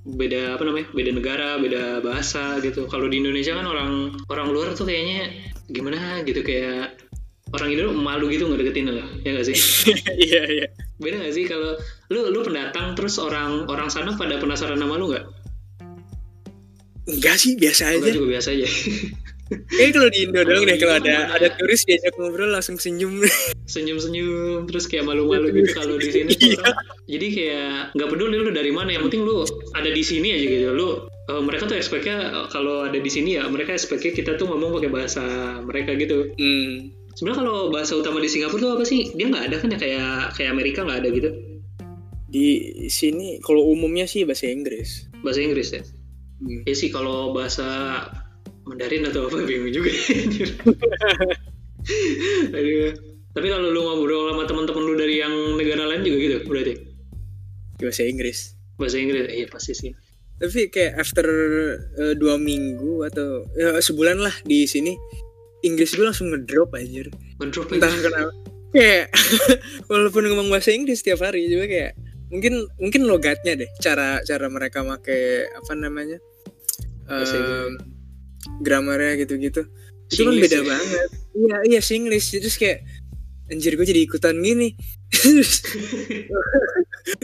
beda 0.00 0.56
apa 0.56 0.64
namanya 0.64 0.88
beda 0.96 1.10
negara 1.12 1.48
beda 1.60 2.00
bahasa 2.00 2.56
gitu. 2.64 2.88
Kalau 2.88 3.12
di 3.12 3.20
Indonesia 3.20 3.52
kan 3.52 3.68
orang 3.68 4.16
orang 4.32 4.48
luar 4.48 4.72
tuh 4.72 4.88
kayaknya 4.88 5.28
gimana 5.68 6.24
gitu 6.24 6.40
kayak 6.40 6.96
orang 7.52 7.68
Indo 7.74 7.92
malu 7.92 8.32
gitu 8.32 8.48
ngedeketin 8.48 8.88
lo 8.88 9.04
ya 9.26 9.36
gak 9.36 9.44
sih? 9.44 9.56
Iya, 10.24 10.42
iya. 10.48 10.66
beda 10.96 11.20
gak 11.20 11.34
sih 11.36 11.44
kalau 11.44 11.76
lu 12.08 12.32
lu 12.32 12.40
pendatang 12.40 12.96
terus 12.96 13.20
orang 13.20 13.68
orang 13.68 13.92
sana 13.92 14.16
pada 14.16 14.40
penasaran 14.40 14.80
sama 14.80 14.96
lu 14.96 15.12
nggak? 15.12 15.24
Enggak 17.10 17.36
sih, 17.42 17.58
biasa 17.58 17.90
aja. 17.90 17.98
Enggak 17.98 18.14
juga 18.16 18.28
biasa 18.38 18.48
aja 18.54 18.66
Kayaknya 19.50 19.92
kalau 19.92 20.08
di 20.08 20.18
Indo 20.22 20.40
doang 20.40 20.62
deh 20.62 20.76
kalau 20.76 20.94
ada 20.96 21.10
Iya. 21.10 21.22
ada 21.32 21.48
turis 21.52 21.82
diajak 21.82 22.14
ngobrol 22.14 22.50
langsung 22.50 22.76
senyum. 22.76 23.18
senyum-senyum 23.66 24.64
terus 24.64 24.86
kayak 24.86 25.04
malu-malu 25.04 25.50
gitu 25.52 25.70
kalau 25.72 25.94
di 25.94 26.06
sini 26.08 26.30
tuh 26.32 26.54
orang. 26.56 26.76
jadi 27.04 27.26
kayak 27.28 27.68
nggak 27.92 28.08
peduli 28.08 28.36
lu 28.36 28.50
dari 28.50 28.70
mana 28.70 28.90
yang 28.90 29.02
penting 29.04 29.22
lu 29.22 29.42
ada 29.72 29.86
di 29.86 30.00
sini 30.00 30.28
aja 30.32 30.42
gitu 30.44 30.70
lu 30.70 30.88
eh, 31.24 31.40
mereka 31.40 31.66
tuh 31.66 31.74
expect-nya 31.74 32.16
eh, 32.32 32.46
kalau 32.48 32.84
ada 32.84 32.94
di 32.94 33.06
sini 33.06 33.34
ya 33.34 33.46
mereka 33.46 33.70
expect-nya 33.72 34.10
kita 34.12 34.34
tuh 34.34 34.46
ngomong 34.46 34.70
pakai 34.72 34.90
bahasa 34.90 35.22
mereka 35.60 35.94
gitu 35.94 36.30
Hmm. 36.32 36.90
sebenarnya 37.12 37.38
kalau 37.40 37.56
bahasa 37.68 37.92
utama 37.94 38.18
di 38.18 38.28
Singapura 38.28 38.58
tuh 38.60 38.70
apa 38.72 38.84
sih 38.84 39.10
dia 39.12 39.26
nggak 39.26 39.44
ada 39.44 39.56
kan 39.56 39.68
ya 39.68 39.78
kayak 39.78 40.10
kayak 40.32 40.50
Amerika 40.50 40.82
nggak 40.82 41.00
ada 41.00 41.10
gitu 41.10 41.30
Di 42.26 42.46
sini 42.86 43.38
kalau 43.40 43.66
umumnya 43.66 44.06
sih 44.06 44.22
bahasa 44.22 44.46
Inggris. 44.46 45.10
bahasa 45.20 45.40
Inggris 45.40 45.70
ya 45.70 45.82
Hmm. 46.38 46.64
ya 46.64 46.72
sih 46.72 46.88
kalau 46.88 47.30
bahasa 47.30 47.68
Mandarin 48.70 49.02
atau 49.04 49.26
apa 49.26 49.42
bingung 49.42 49.74
juga 49.74 49.90
Aduh. 52.50 52.92
tapi 53.30 53.46
kalau 53.46 53.68
lu 53.68 53.80
ngobrol 53.80 54.30
sama 54.30 54.44
teman-teman 54.44 54.82
lu 54.84 54.94
dari 54.94 55.16
yang 55.18 55.32
negara 55.56 55.86
lain 55.86 56.02
juga 56.02 56.16
gitu 56.18 56.36
berarti 56.46 56.74
Bahasa 57.80 58.04
Inggris. 58.04 58.52
bahasa 58.76 58.96
Inggris 58.96 59.24
iya 59.28 59.46
pasti 59.46 59.72
sih 59.72 59.92
Tapi 60.36 60.68
kayak 60.68 60.96
after 60.96 61.26
eh, 61.96 62.14
dua 62.14 62.36
minggu 62.36 63.04
atau 63.04 63.44
ya, 63.52 63.76
sebulan 63.76 64.16
lah 64.18 64.32
di 64.42 64.64
sini 64.64 64.96
Inggris 65.60 65.92
gue 65.92 66.00
langsung 66.02 66.32
ngedrop 66.32 66.72
anjir. 66.72 67.12
ngedrop 67.36 67.68
Entah 67.68 67.84
aja. 67.86 68.00
kenapa. 68.00 68.32
Kayak 68.70 69.12
walaupun 69.92 70.24
ngomong 70.26 70.48
bahasa 70.48 70.72
Inggris 70.72 71.00
setiap 71.00 71.20
hari 71.22 71.44
juga 71.46 71.66
kayak 71.66 71.92
mungkin 72.32 72.52
mungkin 72.76 73.02
logatnya 73.04 73.52
deh 73.54 73.68
cara 73.76 74.22
cara 74.22 74.46
mereka 74.46 74.80
make 74.80 75.12
apa 75.50 75.72
namanya 75.74 76.16
em, 77.04 77.76
grammarnya 78.60 79.20
gitu-gitu. 79.24 79.66
Itu 80.10 80.26
kan 80.26 80.34
beda 80.36 80.58
ya? 80.60 80.64
banget. 80.66 81.08
Iya 81.36 81.56
iya 81.70 81.80
Singlish. 81.80 82.34
Terus 82.34 82.56
kayak 82.58 82.82
anjir 83.50 83.74
gue 83.78 83.86
jadi 83.86 84.02
ikutan 84.06 84.36
gini. 84.40 84.74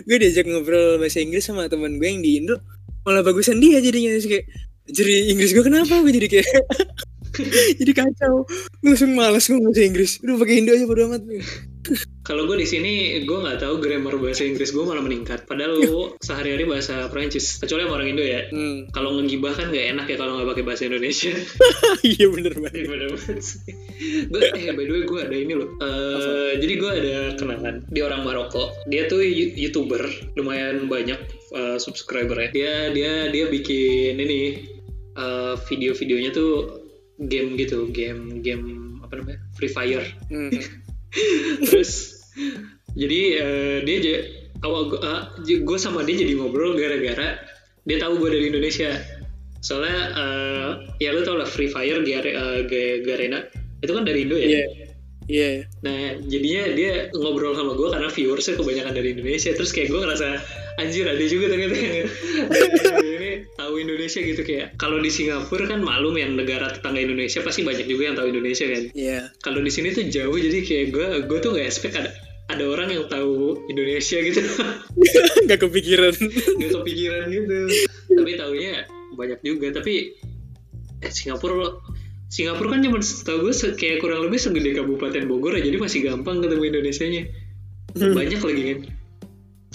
Gue 0.06 0.18
diajak 0.18 0.48
ngobrol 0.48 0.98
bahasa 0.98 1.22
Inggris 1.22 1.46
sama 1.46 1.70
teman 1.70 2.00
gue 2.00 2.08
yang 2.08 2.18
di 2.24 2.42
Indo. 2.42 2.58
Malah 3.06 3.22
bagusan 3.22 3.62
dia 3.62 3.78
jadinya. 3.78 4.16
Terus 4.18 4.26
kayak 4.26 4.46
jadi 4.90 5.30
Inggris 5.30 5.54
gue 5.54 5.62
kenapa? 5.62 6.02
Gue 6.02 6.12
jadi 6.14 6.26
kayak 6.26 6.48
jadi 7.82 7.92
kacau. 7.94 8.42
Gue 8.82 8.88
langsung 8.90 9.12
malas 9.14 9.46
ngomong 9.46 9.70
bahasa 9.70 9.82
Inggris. 9.86 10.18
Udah 10.24 10.34
pakai 10.40 10.54
Indo 10.64 10.74
aja 10.74 10.86
bodo 10.88 11.06
amat 11.06 11.22
Kalau 12.26 12.42
gue 12.50 12.58
di 12.58 12.66
sini 12.66 13.22
gue 13.22 13.38
nggak 13.38 13.62
tahu 13.62 13.78
grammar 13.78 14.18
bahasa 14.18 14.42
Inggris 14.42 14.74
gue 14.74 14.82
malah 14.82 14.98
meningkat. 14.98 15.46
Padahal 15.46 15.78
lu 15.78 16.10
sehari-hari 16.26 16.66
bahasa 16.66 17.06
Prancis. 17.06 17.62
Kecuali 17.62 17.86
sama 17.86 18.02
orang 18.02 18.08
Indo 18.10 18.24
ya. 18.26 18.50
hmm. 18.50 18.90
Kalau 18.90 19.14
ngegibah 19.14 19.54
kan 19.54 19.70
gak 19.70 19.86
enak 19.94 20.06
ya 20.10 20.16
kalau 20.18 20.34
nggak 20.34 20.50
pakai 20.50 20.64
bahasa 20.66 20.82
Indonesia. 20.90 21.30
iya 22.18 22.26
bener 22.26 22.58
banget 22.58 22.82
Iya, 22.82 22.88
bener 22.90 23.08
banget. 23.14 23.38
Gue 24.26 24.42
eh 24.58 24.74
by 24.74 24.84
the 24.84 24.92
way 24.92 25.02
gue 25.06 25.20
ada 25.22 25.36
ini 25.38 25.54
loh. 25.54 25.68
Eh, 25.78 26.52
jadi 26.58 26.72
gue 26.74 26.90
ada 26.90 27.16
kenalan 27.38 27.76
di 27.86 28.00
orang 28.02 28.26
Maroko. 28.26 28.74
Dia 28.90 29.06
tuh 29.06 29.22
youtuber 29.54 30.02
lumayan 30.34 30.90
banyak 30.90 31.20
eh, 31.54 31.78
subscribernya. 31.78 32.50
Dia 32.50 32.72
dia 32.90 33.30
dia 33.30 33.44
bikin 33.46 34.18
ini 34.18 34.66
eh, 35.14 35.54
video-videonya 35.70 36.34
tuh 36.34 36.82
game 37.22 37.54
gitu, 37.54 37.86
game 37.94 38.42
game 38.42 38.98
apa 39.06 39.22
namanya 39.22 39.38
Free 39.54 39.70
Fire. 39.70 40.04
Hmm. 40.26 40.50
Terus 41.68 42.22
jadi 42.96 43.20
eh, 43.40 43.76
dia 43.84 43.96
aja 44.00 44.14
awal 44.64 44.88
gue 45.44 45.78
sama 45.78 46.02
dia 46.02 46.24
jadi 46.24 46.32
ngobrol 46.36 46.74
gara-gara 46.74 47.38
dia 47.86 47.96
tahu 48.02 48.18
gue 48.18 48.30
dari 48.34 48.46
Indonesia. 48.50 48.98
Soalnya 49.62 50.00
eh, 50.14 50.70
ya 51.02 51.14
lu 51.14 51.22
tau 51.22 51.38
lah 51.38 51.46
Free 51.46 51.70
Fire 51.70 52.02
Gare, 52.02 52.30
eh, 52.34 52.60
Ga- 52.66 53.00
Garena 53.06 53.40
itu 53.82 53.92
kan 53.94 54.02
dari 54.02 54.26
Indo 54.26 54.34
ya 54.38 54.62
iya. 55.26 55.62
Iya 55.62 55.64
nah 55.84 56.18
jadinya 56.18 56.62
dia 56.74 56.92
ngobrol 57.14 57.54
sama 57.54 57.78
gue 57.78 57.88
karena 57.94 58.08
viewersnya 58.10 58.54
kebanyakan 58.58 58.92
dari 58.94 59.08
Indonesia. 59.14 59.50
Terus 59.54 59.70
kayak 59.70 59.88
gue 59.94 60.00
ngerasa 60.02 60.28
anjir 60.82 61.06
ada 61.06 61.24
juga 61.24 61.46
ternyata 61.52 61.74
yang 61.78 62.08
ini 63.06 63.30
tahu 63.54 63.74
Indonesia 63.78 64.20
gitu. 64.22 64.42
Kayak 64.42 64.74
kalau 64.80 64.98
di 64.98 65.10
Singapura 65.12 65.70
kan 65.70 65.80
malum 65.82 66.18
ya 66.18 66.26
negara 66.26 66.74
tetangga 66.74 66.98
Indonesia 67.02 67.42
pasti 67.46 67.62
banyak 67.62 67.86
juga 67.86 68.02
yang 68.12 68.16
tahu 68.18 68.28
Indonesia 68.34 68.66
kan? 68.66 68.82
Iya. 68.92 69.18
Kalau 69.42 69.60
di 69.62 69.70
sini 69.70 69.94
tuh 69.94 70.10
jauh 70.10 70.36
jadi 70.36 70.58
kayak 70.62 70.86
gue 70.90 71.06
gue 71.30 71.38
tuh 71.38 71.50
nggak 71.54 71.66
expect 71.66 71.94
ada 71.98 72.10
ada 72.46 72.64
orang 72.66 72.88
yang 72.94 73.04
tahu 73.10 73.66
Indonesia 73.66 74.22
gitu. 74.22 74.38
Nggak 75.46 75.66
kepikiran. 75.66 76.14
Nggak 76.58 76.70
kepikiran 76.78 77.26
gitu. 77.26 77.58
Tapi 78.14 78.30
taunya 78.38 78.86
banyak 79.18 79.40
juga. 79.42 79.74
Tapi 79.74 80.14
eh, 81.02 81.10
Singapura 81.10 81.74
Singapura 82.26 82.74
kan 82.74 82.80
cuma 82.82 82.98
setahu 82.98 83.46
gue 83.46 83.54
kayak 83.78 84.02
kurang 84.02 84.26
lebih 84.26 84.38
segede 84.42 84.74
Kabupaten 84.74 85.30
Bogor 85.30 85.54
ya, 85.54 85.62
jadi 85.62 85.78
masih 85.78 86.02
gampang 86.02 86.42
ketemu 86.42 86.62
Indonesianya. 86.74 87.22
Banyak 87.94 88.40
lagi 88.42 88.62
kan. 88.66 88.78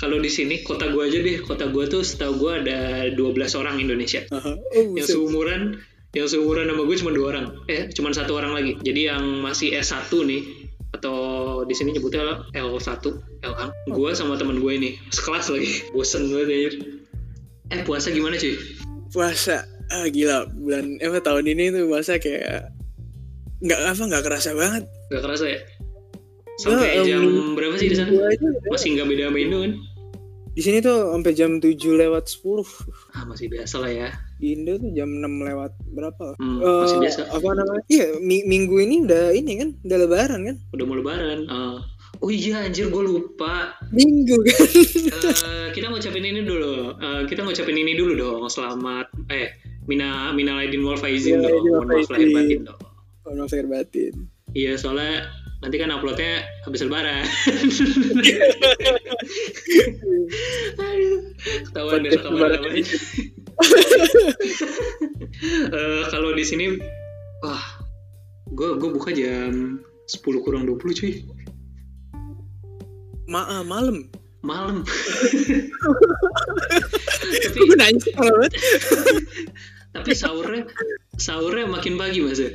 Kalau 0.01 0.17
di 0.17 0.31
sini 0.33 0.65
kota 0.65 0.89
gue 0.91 1.03
aja 1.03 1.19
deh, 1.21 1.37
kota 1.45 1.69
gue 1.69 1.83
tuh 1.87 2.01
setahu 2.03 2.41
gue 2.41 2.51
ada 2.65 3.07
12 3.13 3.59
orang 3.59 3.79
Indonesia. 3.79 4.25
Aha. 4.33 4.57
Oh, 4.57 4.97
Yang 4.97 5.15
seumuran 5.15 5.79
yang 6.11 6.27
seumuran 6.27 6.67
sama 6.67 6.83
gue 6.83 6.97
cuma 6.99 7.11
dua 7.15 7.25
orang. 7.37 7.45
Eh, 7.71 7.87
cuma 7.95 8.11
satu 8.11 8.35
orang 8.35 8.51
lagi. 8.51 8.75
Jadi 8.83 9.07
yang 9.07 9.23
masih 9.39 9.71
S1 9.79 10.11
nih 10.11 10.41
atau 10.91 11.15
di 11.63 11.71
sini 11.71 11.95
nyebutnya 11.95 12.51
L1, 12.51 12.99
L1. 13.47 13.65
Gue 13.87 14.11
sama 14.11 14.35
temen 14.35 14.59
gue 14.59 14.71
ini 14.75 14.99
sekelas 15.15 15.47
lagi. 15.47 15.87
Bosen 15.95 16.27
banget 16.27 16.47
anjir. 16.51 16.73
Eh, 17.71 17.81
puasa 17.87 18.11
gimana 18.11 18.35
cuy? 18.35 18.59
puasa 19.11 19.67
ah 19.93 20.07
gila 20.07 20.37
bulan 20.49 20.97
eh 20.97 21.11
tahun 21.19 21.45
ini 21.45 21.63
tuh 21.69 21.83
puasa 21.85 22.15
kayak 22.15 22.71
nggak 23.59 23.79
apa 23.85 24.03
nggak 24.03 24.23
kerasa 24.23 24.51
banget 24.53 24.83
Gak 25.07 25.21
kerasa 25.21 25.45
ya? 25.45 25.59
Sampai 26.57 26.87
Nggak, 26.93 27.05
jam 27.05 27.21
em, 27.21 27.51
berapa 27.51 27.75
sih 27.75 27.87
di 27.87 27.95
sana? 27.95 28.09
Aja 28.09 28.47
Masih 28.65 28.87
nggak 28.93 29.07
beda 29.07 29.23
sama 29.25 29.39
Indo 29.39 29.59
kan? 29.59 29.73
di 30.51 30.59
sini 30.59 30.77
tuh 30.79 31.15
sampai 31.15 31.31
jam 31.31 31.51
7 31.57 31.71
lewat 31.95 32.27
10 32.27 32.43
Ah 33.13 33.23
masih 33.23 33.47
biasa 33.47 33.75
lah 33.77 33.87
ya. 33.89 34.09
di 34.35 34.51
Indo 34.53 34.75
tuh 34.75 34.91
jam 34.91 35.07
6 35.09 35.23
lewat 35.41 35.71
berapa 35.89 36.35
Hmm, 36.35 36.59
Eh, 36.59 36.79
masih 36.81 36.97
biasa. 36.99 37.21
apa 37.29 37.47
namanya 37.49 37.83
iya 37.87 38.05
mi- 38.17 38.43
minggu 38.43 38.75
ini 38.77 38.95
udah 39.01 39.31
ini 39.31 39.51
kan 39.57 39.69
udah 39.81 39.97
lebaran 39.97 40.39
kan 40.43 40.55
Udah 40.71 40.85
mau 40.85 40.97
lebaran. 40.97 41.39
Ah. 41.47 41.79
oh 42.17 42.27
iya 42.29 42.61
anjir 42.61 42.87
gue 42.87 42.99
lupa. 43.01 43.79
minggu 43.89 44.35
kan 44.43 44.67
Eh, 45.31 45.67
kita 45.71 45.87
ngucapin 45.87 46.21
ini 46.21 46.41
dulu. 46.41 46.93
Eh, 46.95 47.21
kita 47.25 47.41
ngucapin 47.41 47.77
ini 47.77 47.93
dulu 47.93 48.11
dong. 48.13 48.43
Selamat. 48.45 49.07
Eh, 49.27 49.55
Mina 49.89 50.33
Mina 50.35 50.57
Laidin 50.57 50.85
wal 50.85 50.99
Faizin 50.99 51.41
dong. 51.41 51.65
Mohon 51.65 51.87
maaf 51.89 52.09
lahir 52.13 52.29
batin 52.33 52.59
dong. 52.67 52.79
oh, 53.25 53.33
maaf 53.37 53.51
lahir 53.53 53.67
batin 53.69 54.13
Iya 54.51 54.75
soalnya 54.75 55.31
nanti 55.63 55.79
kan 55.79 55.93
uploadnya 55.93 56.43
habis 56.67 56.83
lebaran. 56.83 57.23
Aduh, 60.75 61.21
ketahuan 61.71 62.03
deh 62.03 62.11
lebaran. 62.19 62.59
apa 62.59 62.69
Eh, 65.41 66.03
kalau 66.13 66.33
di 66.37 66.45
sini, 66.45 66.77
wah, 67.41 67.61
gue 68.53 68.77
gue 68.77 68.89
buka 68.93 69.09
jam 69.13 69.81
10 70.05 70.43
kurang 70.45 70.69
20 70.69 70.77
cuy, 70.97 71.13
Ma 73.31 73.47
ah, 73.47 73.63
malam 73.63 74.11
malam. 74.41 74.81
tapi 77.41 77.57
kalau 78.13 78.35
banget 78.37 78.53
tapi 79.91 80.11
sahurnya 80.15 80.63
sahurnya 81.19 81.65
makin 81.67 81.99
pagi 81.99 82.19
mas. 82.23 82.39
Ya. 82.39 82.51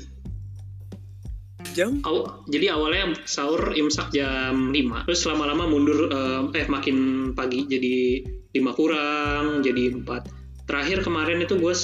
jam? 1.76 2.00
Aw- 2.08 2.48
jadi 2.48 2.72
awalnya 2.72 3.12
sahur 3.28 3.76
imsak 3.76 4.08
jam 4.08 4.72
5 4.72 5.04
terus 5.04 5.20
lama-lama 5.28 5.68
mundur 5.68 6.08
eh, 6.08 6.40
eh 6.56 6.66
makin 6.72 7.30
pagi. 7.36 7.68
Jadi 7.68 8.24
5 8.56 8.78
kurang 8.78 9.60
jadi 9.60 9.92
4 10.00 10.66
terakhir 10.66 11.06
kemarin 11.06 11.44
itu 11.44 11.54
gue 11.60 11.74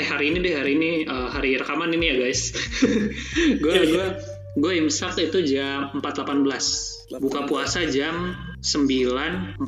eh 0.00 0.06
hari 0.06 0.32
ini 0.32 0.38
deh 0.40 0.54
hari 0.54 0.72
ini 0.78 0.90
eh, 1.04 1.28
hari 1.34 1.58
rekaman 1.58 1.90
ini 1.90 2.06
ya 2.14 2.16
guys. 2.22 2.54
Gue 3.62 3.74
gue 3.90 4.06
gue 4.58 4.72
imsak 4.82 5.14
itu 5.22 5.46
jam 5.46 5.94
4.18 6.02 7.18
buka 7.18 7.46
puasa 7.50 7.86
jam 7.90 8.34
9.47 8.62 9.58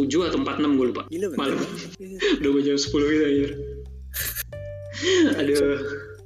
atau 0.00 0.38
46 0.40 0.78
gue 0.80 0.86
lupa. 0.88 1.02
Gila 1.12 1.26
bener 1.32 1.38
malam. 1.40 1.58
Udah 2.40 2.50
mau 2.52 2.60
jam 2.64 2.76
10 2.76 2.88
gitu 2.88 3.24
anjir. 3.24 3.50
Aduh. 5.40 5.76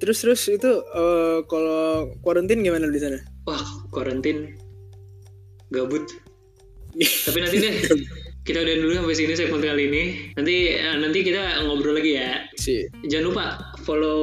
Terus 0.01 0.19
terus 0.25 0.41
itu 0.49 0.71
eh, 0.81 1.39
kalau 1.45 2.15
quarantine 2.25 2.65
gimana 2.65 2.89
di 2.89 3.01
sana? 3.03 3.19
Wah, 3.45 3.61
karantin 3.93 4.55
gabut. 5.75 6.07
Tapi 7.27 7.39
nanti 7.43 7.57
deh 7.59 7.75
kita 8.41 8.65
udah 8.65 8.75
dulu 8.81 8.93
sampai 8.97 9.15
sini 9.19 9.35
segmen 9.37 9.61
kali 9.61 9.91
ini. 9.91 10.03
Nanti 10.39 10.57
eh, 10.73 10.97
nanti 10.97 11.19
kita 11.21 11.67
ngobrol 11.67 11.99
lagi 11.99 12.17
ya. 12.17 12.47
sih 12.57 12.87
Jangan 13.07 13.25
lupa 13.29 13.45
follow 13.83 14.23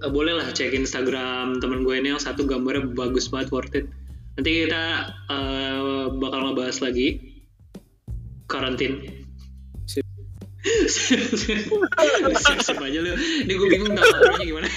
eh, 0.00 0.10
boleh 0.10 0.34
lah 0.38 0.48
cek 0.50 0.74
Instagram 0.74 1.58
temen 1.58 1.82
gue 1.82 1.94
ini 1.98 2.14
yang 2.14 2.22
satu 2.22 2.46
gambarnya 2.46 2.94
bagus 2.94 3.28
banget 3.28 3.50
worth 3.50 3.74
it. 3.74 3.86
Nanti 4.38 4.50
kita 4.66 4.84
eh, 5.30 6.06
bakal 6.16 6.50
ngebahas 6.50 6.78
lagi 6.80 7.20
karantin. 8.48 9.02
Sip. 9.86 10.06
Aja 12.82 12.98
lu. 12.98 13.14
Ini 13.46 13.52
gue 13.52 13.68
bingung 13.70 13.94
ngobrolnya 13.94 14.46
gimana. 14.46 14.68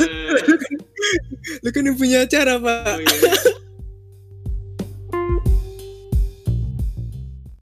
Eh, 0.00 0.32
lu 1.64 1.68
kan 1.72 1.88
punya 1.96 2.28
acara 2.28 2.60
pak 2.60 2.96
Oh 2.96 3.00
iya. 3.00 3.59